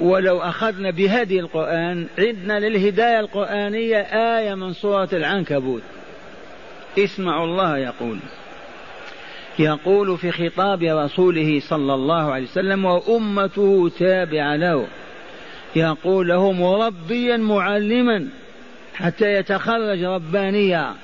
ولو 0.00 0.38
أخذنا 0.38 0.90
بهدي 0.90 1.40
القرآن 1.40 2.06
عدنا 2.18 2.60
للهداية 2.60 3.20
القرآنية 3.20 4.00
آية 4.00 4.54
من 4.54 4.72
سورة 4.72 5.08
العنكبوت. 5.12 5.82
اسمعوا 6.98 7.44
الله 7.44 7.78
يقول. 7.78 8.18
يقول 9.58 10.18
في 10.18 10.30
خطاب 10.32 10.82
رسوله 10.82 11.60
صلى 11.60 11.94
الله 11.94 12.32
عليه 12.32 12.44
وسلم 12.44 12.84
وأمته 12.84 13.90
تابعة 13.98 14.56
له. 14.56 14.86
يقول 15.76 16.28
له 16.28 16.52
مربيا 16.52 17.36
معلما 17.36 18.28
حتى 18.94 19.34
يتخرج 19.34 20.04
ربانيا. 20.04 20.94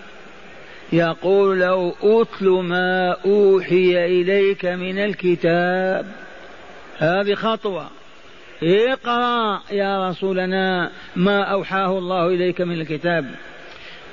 يقول 0.92 1.60
له 1.60 1.94
أتل 2.02 2.48
ما 2.48 3.16
أوحي 3.24 4.06
إليك 4.06 4.64
من 4.64 4.98
الكتاب. 4.98 6.06
هذه 6.98 7.34
خطوة. 7.34 7.99
اقرأ 8.62 9.62
يا 9.70 10.08
رسولنا 10.08 10.90
ما 11.16 11.42
أوحاه 11.42 11.98
الله 11.98 12.26
إليك 12.26 12.60
من 12.60 12.80
الكتاب. 12.80 13.34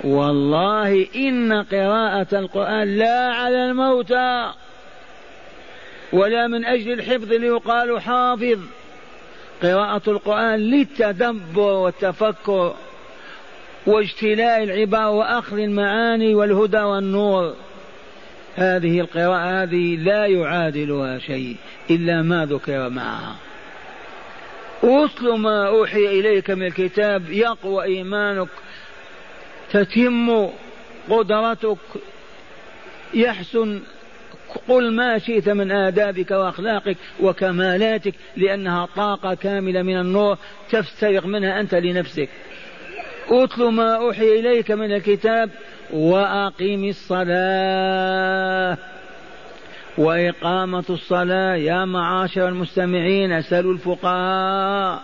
والله 0.04 1.08
إن 1.16 1.54
قراءة 1.54 2.28
القرآن 2.34 2.98
لا 2.98 3.34
على 3.34 3.66
الموتى 3.66 4.52
ولا 6.14 6.48
من 6.48 6.66
أجل 6.66 6.92
الحفظ 6.92 7.34
ليقال 7.34 8.02
حافظ. 8.02 8.60
قراءة 9.64 10.02
القرآن 10.08 10.60
للتدبر 10.60 11.72
والتفكر 11.72 12.76
واجتلاء 13.88 14.64
العبارة 14.64 15.10
وأخذ 15.10 15.58
المعاني 15.58 16.36
والهدى 16.36 16.82
والنور. 16.82 17.54
هذه 18.56 19.00
القراءة 19.00 19.64
هذه 19.64 19.96
لا 19.96 20.26
يعادلها 20.26 21.20
شيء 21.20 21.56
إلا 21.90 22.22
ما 22.22 22.46
ذكر 22.46 22.90
معها. 22.90 23.47
أتل 24.84 25.38
ما 25.38 25.68
أوحي 25.68 26.06
إليك 26.20 26.50
من 26.50 26.66
الكتاب 26.66 27.30
يقوى 27.30 27.84
إيمانك 27.84 28.50
تتم 29.72 30.50
قدرتك 31.10 31.78
يحسن 33.14 33.82
قل 34.68 34.92
ما 34.92 35.18
شئت 35.18 35.50
من 35.50 35.72
آدابك 35.72 36.32
وأخلاقك 36.32 36.98
وكمالاتك 37.22 38.14
لأنها 38.38 38.88
طاقة 38.96 39.34
كاملة 39.34 39.82
من 39.82 40.00
النور 40.00 40.38
تفترق 40.70 41.26
منها 41.26 41.60
أنت 41.60 41.76
لنفسك. 41.76 42.30
أتل 43.30 43.64
ما 43.64 43.96
أوحي 43.96 44.40
إليك 44.40 44.72
من 44.72 44.92
الكتاب 44.92 45.50
وأقم 45.94 46.84
الصلاة. 46.90 48.78
وإقامة 49.98 50.84
الصلاة 50.90 51.56
يا 51.56 51.86
معاشر 51.86 52.48
المستمعين 52.48 53.32
اسألوا 53.32 53.74
الفقهاء. 53.74 55.04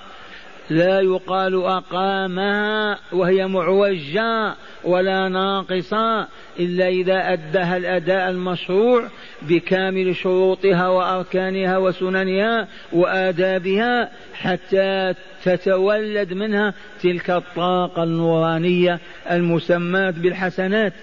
لا 0.69 0.99
يقال 0.99 1.63
أقامها 1.63 2.99
وهي 3.11 3.47
معوجة 3.47 4.55
ولا 4.83 5.29
ناقصة 5.29 6.27
إلا 6.59 6.87
إذا 6.87 7.33
أداها 7.33 7.77
الأداء 7.77 8.29
المشروع 8.29 9.07
بكامل 9.41 10.15
شروطها 10.15 10.87
وأركانها 10.87 11.77
وسننها 11.77 12.67
وآدابها 12.93 14.09
حتى 14.33 15.13
تتولد 15.43 16.33
منها 16.33 16.73
تلك 17.01 17.29
الطاقة 17.29 18.03
النورانية 18.03 18.99
المسماة 19.31 20.11
بالحسنات. 20.11 20.93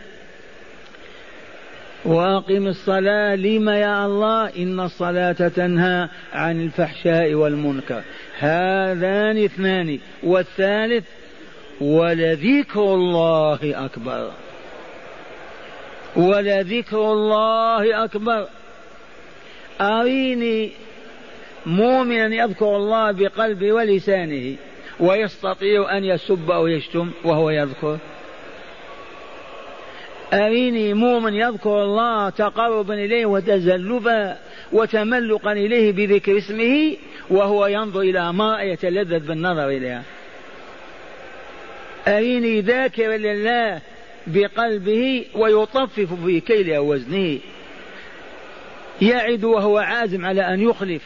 واقم 2.04 2.66
الصلاة. 2.66 3.34
لم 3.34 3.68
يا 3.68 4.06
الله؟ 4.06 4.46
إن 4.56 4.80
الصلاة 4.80 5.32
تنهى 5.32 6.08
عن 6.32 6.60
الفحشاء 6.60 7.34
والمنكر. 7.34 8.02
هذان 8.38 9.44
اثنان. 9.44 9.98
والثالث 10.22 11.04
ولذكر 11.80 12.94
الله 12.94 13.58
أكبر. 13.62 14.30
ولذكر 16.16 17.12
الله 17.12 18.04
أكبر. 18.04 18.46
أريني 19.80 20.72
مؤمنا 21.66 22.34
يذكر 22.34 22.76
الله 22.76 23.10
بقلبه 23.12 23.72
ولسانه 23.72 24.56
ويستطيع 25.00 25.96
أن 25.96 26.04
يسب 26.04 26.50
أو 26.50 26.66
يشتم 26.66 27.10
وهو 27.24 27.50
يذكر؟ 27.50 27.98
أريني 30.32 30.94
مؤمن 30.94 31.34
يذكر 31.34 31.82
الله 31.82 32.30
تقربا 32.30 32.94
إليه 32.94 33.26
وتزلفا 33.26 34.38
وتملقا 34.72 35.52
إليه 35.52 35.92
بذكر 35.92 36.38
اسمه 36.38 36.96
وهو 37.30 37.66
ينظر 37.66 38.00
إلى 38.00 38.18
امراه 38.18 38.60
يتلذذ 38.60 39.26
بالنظر 39.26 39.68
إليها 39.68 40.02
أريني 42.08 42.60
ذاكرا 42.60 43.16
لله 43.16 43.80
بقلبه 44.26 45.24
ويطفف 45.34 46.24
في 46.24 46.40
كيل 46.40 46.78
وزنه. 46.78 47.38
يعد 49.02 49.44
وهو 49.44 49.78
عازم 49.78 50.26
على 50.26 50.54
أن 50.54 50.60
يخلف. 50.60 51.02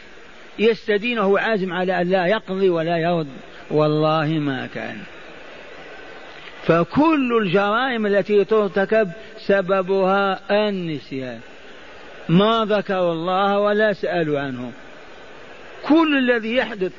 يستدين 0.59 1.19
وهو 1.19 1.37
عازم 1.37 1.73
على 1.73 2.01
أن 2.01 2.09
لا 2.09 2.25
يقضي 2.25 2.69
ولا 2.69 2.97
يرد. 2.97 3.27
والله 3.71 4.27
ما 4.27 4.67
كان. 4.75 4.97
فكل 6.67 7.37
الجرائم 7.41 8.05
التي 8.05 8.43
ترتكب 8.43 9.11
سببها 9.37 10.39
النسيان. 10.51 11.39
ما 12.29 12.65
ذكروا 12.69 13.11
الله 13.11 13.59
ولا 13.59 13.93
سألوا 13.93 14.39
عنه 14.39 14.71
كل 15.87 16.17
الذي 16.17 16.55
يحدث 16.55 16.91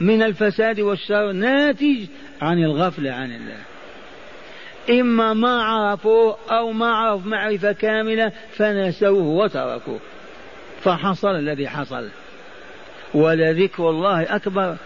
من 0.00 0.22
الفساد 0.22 0.80
والشر 0.80 1.32
ناتج 1.32 2.06
عن 2.42 2.64
الغفلة 2.64 3.12
عن 3.12 3.32
الله. 3.32 3.58
إما 5.00 5.32
ما 5.32 5.62
عرفوه 5.62 6.36
أو 6.50 6.72
ما 6.72 6.86
عرف 6.86 7.26
معرفة 7.26 7.72
كاملة 7.72 8.32
فنسوه 8.52 9.24
وتركوه. 9.24 10.00
فحصل 10.82 11.30
الذي 11.30 11.68
حصل. 11.68 12.08
ولذكر 13.14 13.90
الله 13.90 14.36
أكبر. 14.36 14.76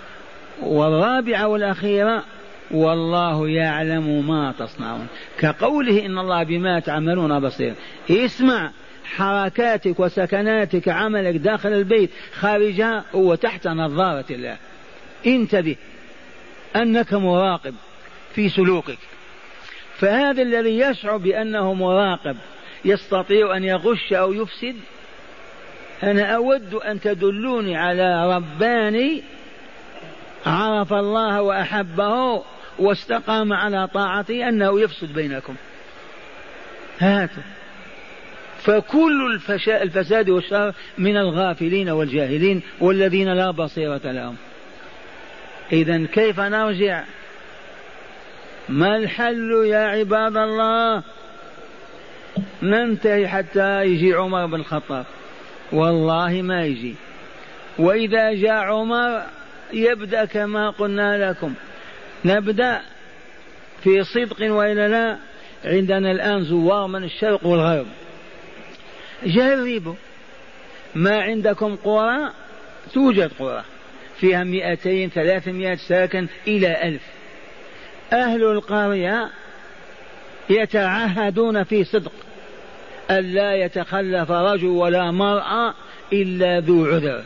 والرابعة 0.62 1.48
والأخيرة 1.48 2.24
والله 2.70 3.48
يعلم 3.48 4.28
ما 4.28 4.54
تصنعون. 4.58 5.06
كقوله 5.38 6.06
إن 6.06 6.18
الله 6.18 6.42
بما 6.42 6.80
تعملون 6.80 7.40
بصير. 7.40 7.74
اسمع 8.10 8.70
حركاتك 9.04 10.00
وسكناتك 10.00 10.88
عملك 10.88 11.36
داخل 11.36 11.72
البيت 11.72 12.10
خارجها 12.34 13.04
هو 13.14 13.34
تحت 13.34 13.68
نظارة 13.68 14.24
الله. 14.30 14.56
انتبه 15.26 15.76
أنك 16.76 17.14
مراقب 17.14 17.74
في 18.34 18.48
سلوكك. 18.48 18.98
فهذا 19.96 20.42
الذي 20.42 20.78
يشعر 20.78 21.16
بأنه 21.16 21.74
مراقب 21.74 22.36
يستطيع 22.84 23.56
أن 23.56 23.64
يغش 23.64 24.12
أو 24.12 24.32
يفسد 24.32 24.76
أنا 26.02 26.22
أود 26.22 26.74
أن 26.74 27.00
تدلوني 27.00 27.76
على 27.76 28.36
رباني 28.36 29.22
عرف 30.46 30.92
الله 30.92 31.42
وأحبه. 31.42 32.42
واستقام 32.78 33.52
على 33.52 33.88
طاعته 33.88 34.48
أنه 34.48 34.80
يفسد 34.80 35.12
بينكم. 35.12 35.54
هاتوا. 36.98 37.42
فكل 38.62 39.40
الفساد 39.68 40.30
والشر 40.30 40.74
من 40.98 41.16
الغافلين 41.16 41.88
والجاهلين 41.90 42.62
والذين 42.80 43.32
لا 43.32 43.50
بصيرة 43.50 44.00
لهم. 44.04 44.36
إذا 45.72 46.06
كيف 46.06 46.40
نرجع؟ 46.40 47.04
ما 48.68 48.96
الحل 48.96 49.64
يا 49.66 49.78
عباد 49.78 50.36
الله؟ 50.36 51.02
ننتهي 52.62 53.28
حتى 53.28 53.84
يجي 53.84 54.14
عمر 54.14 54.46
بن 54.46 54.54
الخطاب. 54.54 55.06
والله 55.72 56.42
ما 56.42 56.64
يجي. 56.64 56.94
وإذا 57.78 58.34
جاء 58.34 58.52
عمر 58.52 59.22
يبدأ 59.72 60.24
كما 60.24 60.70
قلنا 60.70 61.30
لكم. 61.30 61.54
نبدأ 62.24 62.80
في 63.84 64.04
صدق 64.04 64.52
وإلا 64.52 64.88
لا 64.88 65.16
عندنا 65.64 66.10
الآن 66.10 66.44
زوار 66.44 66.86
من 66.86 67.04
الشرق 67.04 67.46
والغرب. 67.46 67.86
جربوا. 69.26 69.94
ما 70.94 71.22
عندكم 71.22 71.76
قرى 71.76 72.30
توجد 72.94 73.30
قرى. 73.38 73.64
فيها 74.20 74.44
مئتين 74.44 75.10
ثلاثمائة 75.10 75.76
ساكن 75.76 76.26
إلى 76.46 76.88
ألف. 76.88 77.02
أهل 78.12 78.44
القرية 78.44 79.30
يتعهدون 80.50 81.64
في 81.64 81.84
صدق. 81.84 82.12
ألا 83.10 83.54
يتخلف 83.54 84.30
رجل 84.30 84.66
ولا 84.66 85.10
مرأة 85.10 85.74
إلا 86.12 86.60
ذو 86.60 86.86
عذر. 86.86 87.22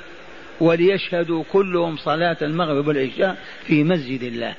وليشهدوا 0.60 1.44
كلهم 1.52 1.96
صلاة 1.96 2.36
المغرب 2.42 2.88
والعشاء 2.88 3.36
في 3.66 3.84
مسجد 3.84 4.22
الله. 4.22 4.54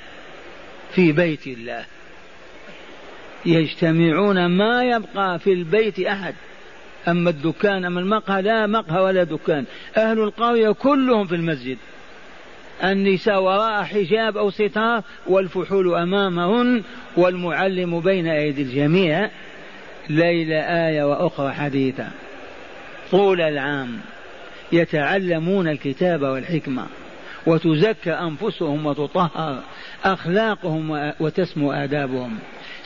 في 0.95 1.11
بيت 1.11 1.47
الله. 1.47 1.85
يجتمعون 3.45 4.45
ما 4.45 4.83
يبقى 4.83 5.39
في 5.39 5.53
البيت 5.53 5.99
أحد. 5.99 6.35
أما 7.07 7.29
الدكان 7.29 7.85
أما 7.85 7.99
المقهى 7.99 8.41
لا 8.41 8.67
مقهى 8.67 9.01
ولا 9.01 9.23
دكان. 9.23 9.65
أهل 9.97 10.19
القرية 10.19 10.71
كلهم 10.71 11.27
في 11.27 11.35
المسجد. 11.35 11.77
النساء 12.83 13.41
وراء 13.43 13.83
حجاب 13.83 14.37
أو 14.37 14.49
ستار 14.49 15.03
والفحول 15.27 15.95
أمامهن 15.95 16.83
والمعلم 17.17 17.99
بين 17.99 18.27
أيدي 18.27 18.61
الجميع. 18.61 19.29
ليلة 20.09 20.59
آية 20.59 21.03
وأخرى 21.03 21.53
حديثة 21.53 22.07
طول 23.11 23.41
العام 23.41 23.99
يتعلمون 24.71 25.67
الكتاب 25.67 26.21
والحكمة. 26.21 26.85
وتزكى 27.47 28.11
أنفسهم 28.11 28.85
وتطهر 28.85 29.59
أخلاقهم 30.05 31.13
وتسمو 31.19 31.71
آدابهم. 31.71 32.39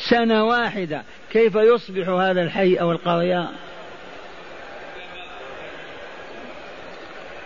سنة 0.10 0.44
واحدة 0.44 1.04
كيف 1.32 1.56
يصبح 1.56 2.10
هذا 2.10 2.42
الحي 2.44 2.76
أو 2.76 2.92
القرية؟ 2.92 3.48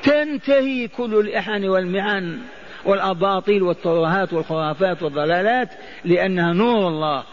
تنتهي 0.04 0.88
كل 0.88 1.16
الإحن 1.16 1.68
والمعن 1.68 2.40
والأباطيل 2.86 3.64
والترهات 3.64 4.34
والخرافات 4.34 5.04
والضلالات 5.04 5.70
لأنها 6.06 6.54
نور 6.54 6.88
الله. 6.88 7.24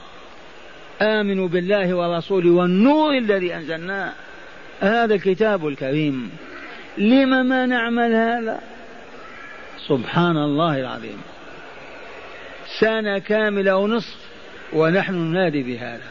آمنوا 1.03 1.49
بالله 1.49 1.95
ورسوله 1.95 2.51
والنور 2.51 3.19
الذي 3.19 3.55
أنزلناه. 3.55 4.13
هذا 4.81 5.15
الكتاب 5.15 5.67
الكريم. 5.67 6.31
لم 6.99 7.47
ما 7.47 7.67
نعمل 7.67 8.15
هذا؟ 8.15 8.61
سبحان 9.89 10.37
الله 10.37 10.81
العظيم. 10.81 11.21
سنة 12.81 13.19
كاملة 13.19 13.77
ونصف 13.77 14.17
ونحن 14.73 15.15
ننادي 15.15 15.63
بهذا. 15.63 16.09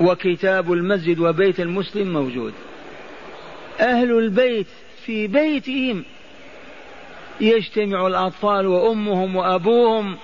وكتاب 0.00 0.72
المسجد 0.72 1.18
وبيت 1.18 1.60
المسلم 1.60 2.12
موجود. 2.12 2.52
أهل 3.80 4.18
البيت 4.18 4.66
في 5.04 5.26
بيتهم 5.26 6.04
يجتمع 7.40 8.06
الأطفال 8.06 8.66
وأمهم 8.66 9.36
وأبوهم 9.36 10.16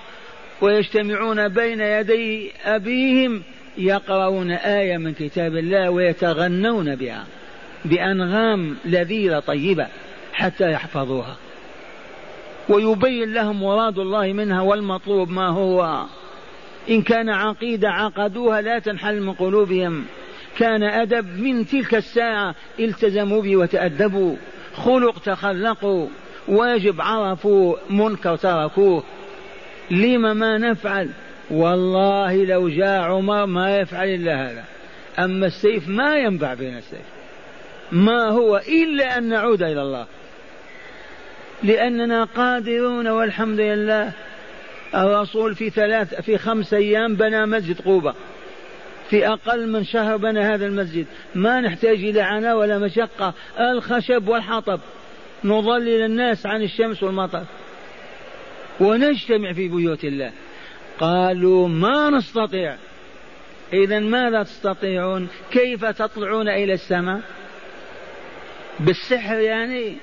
ويجتمعون 0.61 1.47
بين 1.47 1.81
يدي 1.81 2.51
أبيهم 2.65 3.43
يقرؤون 3.77 4.51
آية 4.51 4.97
من 4.97 5.13
كتاب 5.13 5.55
الله 5.55 5.89
ويتغنون 5.89 6.95
بها 6.95 7.25
بأنغام 7.85 8.77
لذيذة 8.85 9.39
طيبة 9.39 9.87
حتى 10.33 10.71
يحفظوها. 10.71 11.35
ويبين 12.69 13.33
لهم 13.33 13.63
مراد 13.63 13.99
الله 13.99 14.33
منها 14.33 14.61
والمطلوب 14.61 15.29
ما 15.29 15.47
هو. 15.47 16.05
إن 16.89 17.01
كان 17.01 17.29
عقيدة 17.29 17.89
عقدوها 17.89 18.61
لا 18.61 18.79
تنحل 18.79 19.21
من 19.21 19.33
قلوبهم. 19.33 20.05
كان 20.57 20.83
أدب 20.83 21.39
من 21.39 21.65
تلك 21.65 21.95
الساعة 21.95 22.55
التزموا 22.79 23.41
به 23.41 23.57
وتأدبوا. 23.57 24.35
خلق 24.75 25.19
تخلقوا. 25.19 26.07
واجب 26.47 27.01
عرفوا 27.01 27.75
منكر 27.89 28.35
تركوه. 28.35 29.03
لما 29.91 30.33
ما 30.33 30.57
نفعل؟ 30.57 31.09
والله 31.51 32.45
لو 32.45 32.69
جاء 32.69 33.01
عمر 33.01 33.45
ما 33.45 33.77
يفعل 33.77 34.07
إلا 34.07 34.51
هذا. 34.51 34.63
أما 35.19 35.45
السيف 35.45 35.89
ما 35.89 36.17
ينبع 36.17 36.53
بين 36.53 36.77
السيف. 36.77 37.05
ما 37.91 38.29
هو 38.29 38.57
إلا 38.57 39.17
أن 39.17 39.29
نعود 39.29 39.63
إلى 39.63 39.81
الله. 39.81 40.05
لأننا 41.63 42.23
قادرون 42.23 43.07
والحمد 43.07 43.59
لله. 43.59 44.11
الرسول 44.95 45.55
في 45.55 45.69
ثلاث 45.69 46.21
في 46.21 46.37
خمس 46.37 46.73
أيام 46.73 47.15
بنى 47.15 47.45
مسجد 47.45 47.81
قوبة. 47.81 48.13
في 49.09 49.27
أقل 49.27 49.69
من 49.69 49.83
شهر 49.83 50.17
بنى 50.17 50.39
هذا 50.39 50.65
المسجد. 50.65 51.05
ما 51.35 51.61
نحتاج 51.61 52.03
إلى 52.03 52.21
عناء 52.21 52.57
ولا 52.57 52.77
مشقة. 52.77 53.33
الخشب 53.59 54.27
والحطب. 54.27 54.79
نظلل 55.43 56.01
الناس 56.05 56.45
عن 56.45 56.61
الشمس 56.61 57.03
والمطر. 57.03 57.43
ونجتمع 58.79 59.53
في 59.53 59.67
بيوت 59.67 60.03
الله. 60.03 60.31
قالوا 60.99 61.67
ما 61.67 62.09
نستطيع. 62.09 62.75
إذا 63.73 63.99
ماذا 63.99 64.43
تستطيعون؟ 64.43 65.27
كيف 65.51 65.85
تطلعون 65.85 66.49
إلى 66.49 66.73
السماء؟ 66.73 67.21
بالسحر 68.79 69.39
يعني؟ 69.39 69.97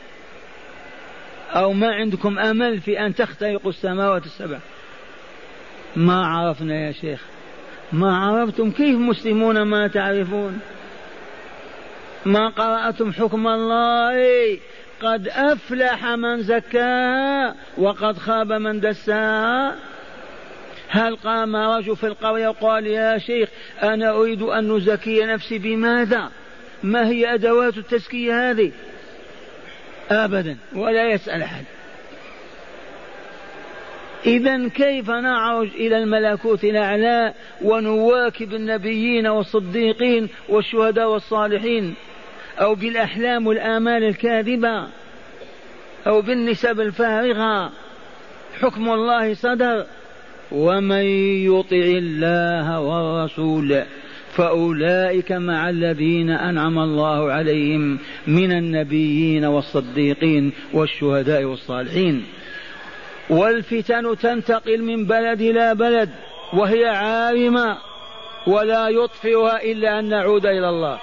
أو 1.54 1.72
ما 1.72 1.94
عندكم 1.94 2.38
أمل 2.38 2.80
في 2.80 3.06
أن 3.06 3.14
تخترقوا 3.14 3.70
السماوات 3.70 4.26
السبع؟ 4.26 4.58
ما 5.96 6.26
عرفنا 6.26 6.86
يا 6.86 6.92
شيخ. 6.92 7.20
ما 7.92 8.16
عرفتم 8.16 8.70
كيف 8.70 8.96
مسلمون 8.96 9.62
ما 9.62 9.88
تعرفون؟ 9.88 10.60
ما 12.24 12.48
قرأتم 12.48 13.12
حكم 13.12 13.48
الله؟ 13.48 14.58
قد 15.02 15.28
أفلح 15.28 16.06
من 16.06 16.42
زكاها 16.42 17.54
وقد 17.78 18.18
خاب 18.18 18.52
من 18.52 18.80
دساها 18.80 19.74
هل 20.88 21.16
قام 21.16 21.56
رجل 21.56 21.96
في 21.96 22.06
القرية 22.06 22.48
وقال 22.48 22.86
يا 22.86 23.18
شيخ 23.18 23.48
أنا 23.82 24.10
أريد 24.10 24.42
أن 24.42 24.76
نزكي 24.76 25.24
نفسي 25.24 25.58
بماذا؟ 25.58 26.30
ما 26.82 27.08
هي 27.08 27.34
أدوات 27.34 27.78
التزكية 27.78 28.50
هذه؟ 28.50 28.72
أبدا. 30.10 30.56
ولا 30.74 31.10
يسأل 31.10 31.42
أحد. 31.42 31.64
إذا 34.26 34.68
كيف 34.68 35.10
نعرج 35.10 35.68
إلى 35.74 35.98
الملكوت 35.98 36.64
الأعلى 36.64 37.34
ونواكب 37.62 38.54
النبيين 38.54 39.26
والصديقين 39.26 40.28
والشهداء 40.48 41.10
والصالحين؟ 41.10 41.94
أو 42.60 42.74
بالأحلام 42.74 43.46
والآمال 43.46 44.04
الكاذبة؟ 44.04 44.88
أو 46.06 46.20
بالنسب 46.20 46.80
الفارغة؟ 46.80 47.72
حكم 48.60 48.90
الله 48.90 49.34
صدر. 49.34 49.86
ومن 50.52 51.04
يطع 51.44 51.76
الله 51.76 52.80
والرسول 52.80 53.84
فأولئك 54.36 55.32
مع 55.32 55.68
الذين 55.68 56.30
أنعم 56.30 56.78
الله 56.78 57.32
عليهم 57.32 57.98
من 58.26 58.52
النبيين 58.52 59.44
والصديقين 59.44 60.52
والشهداء 60.72 61.44
والصالحين. 61.44 62.24
والفتن 63.30 64.16
تنتقل 64.18 64.82
من 64.82 65.06
بلد 65.06 65.40
إلى 65.40 65.74
بلد 65.74 66.10
وهي 66.52 66.84
عارمة 66.84 67.76
ولا 68.46 68.88
يطفئها 68.88 69.62
إلا 69.62 69.98
أن 69.98 70.08
نعود 70.08 70.46
إلى 70.46 70.68
الله. 70.68 70.98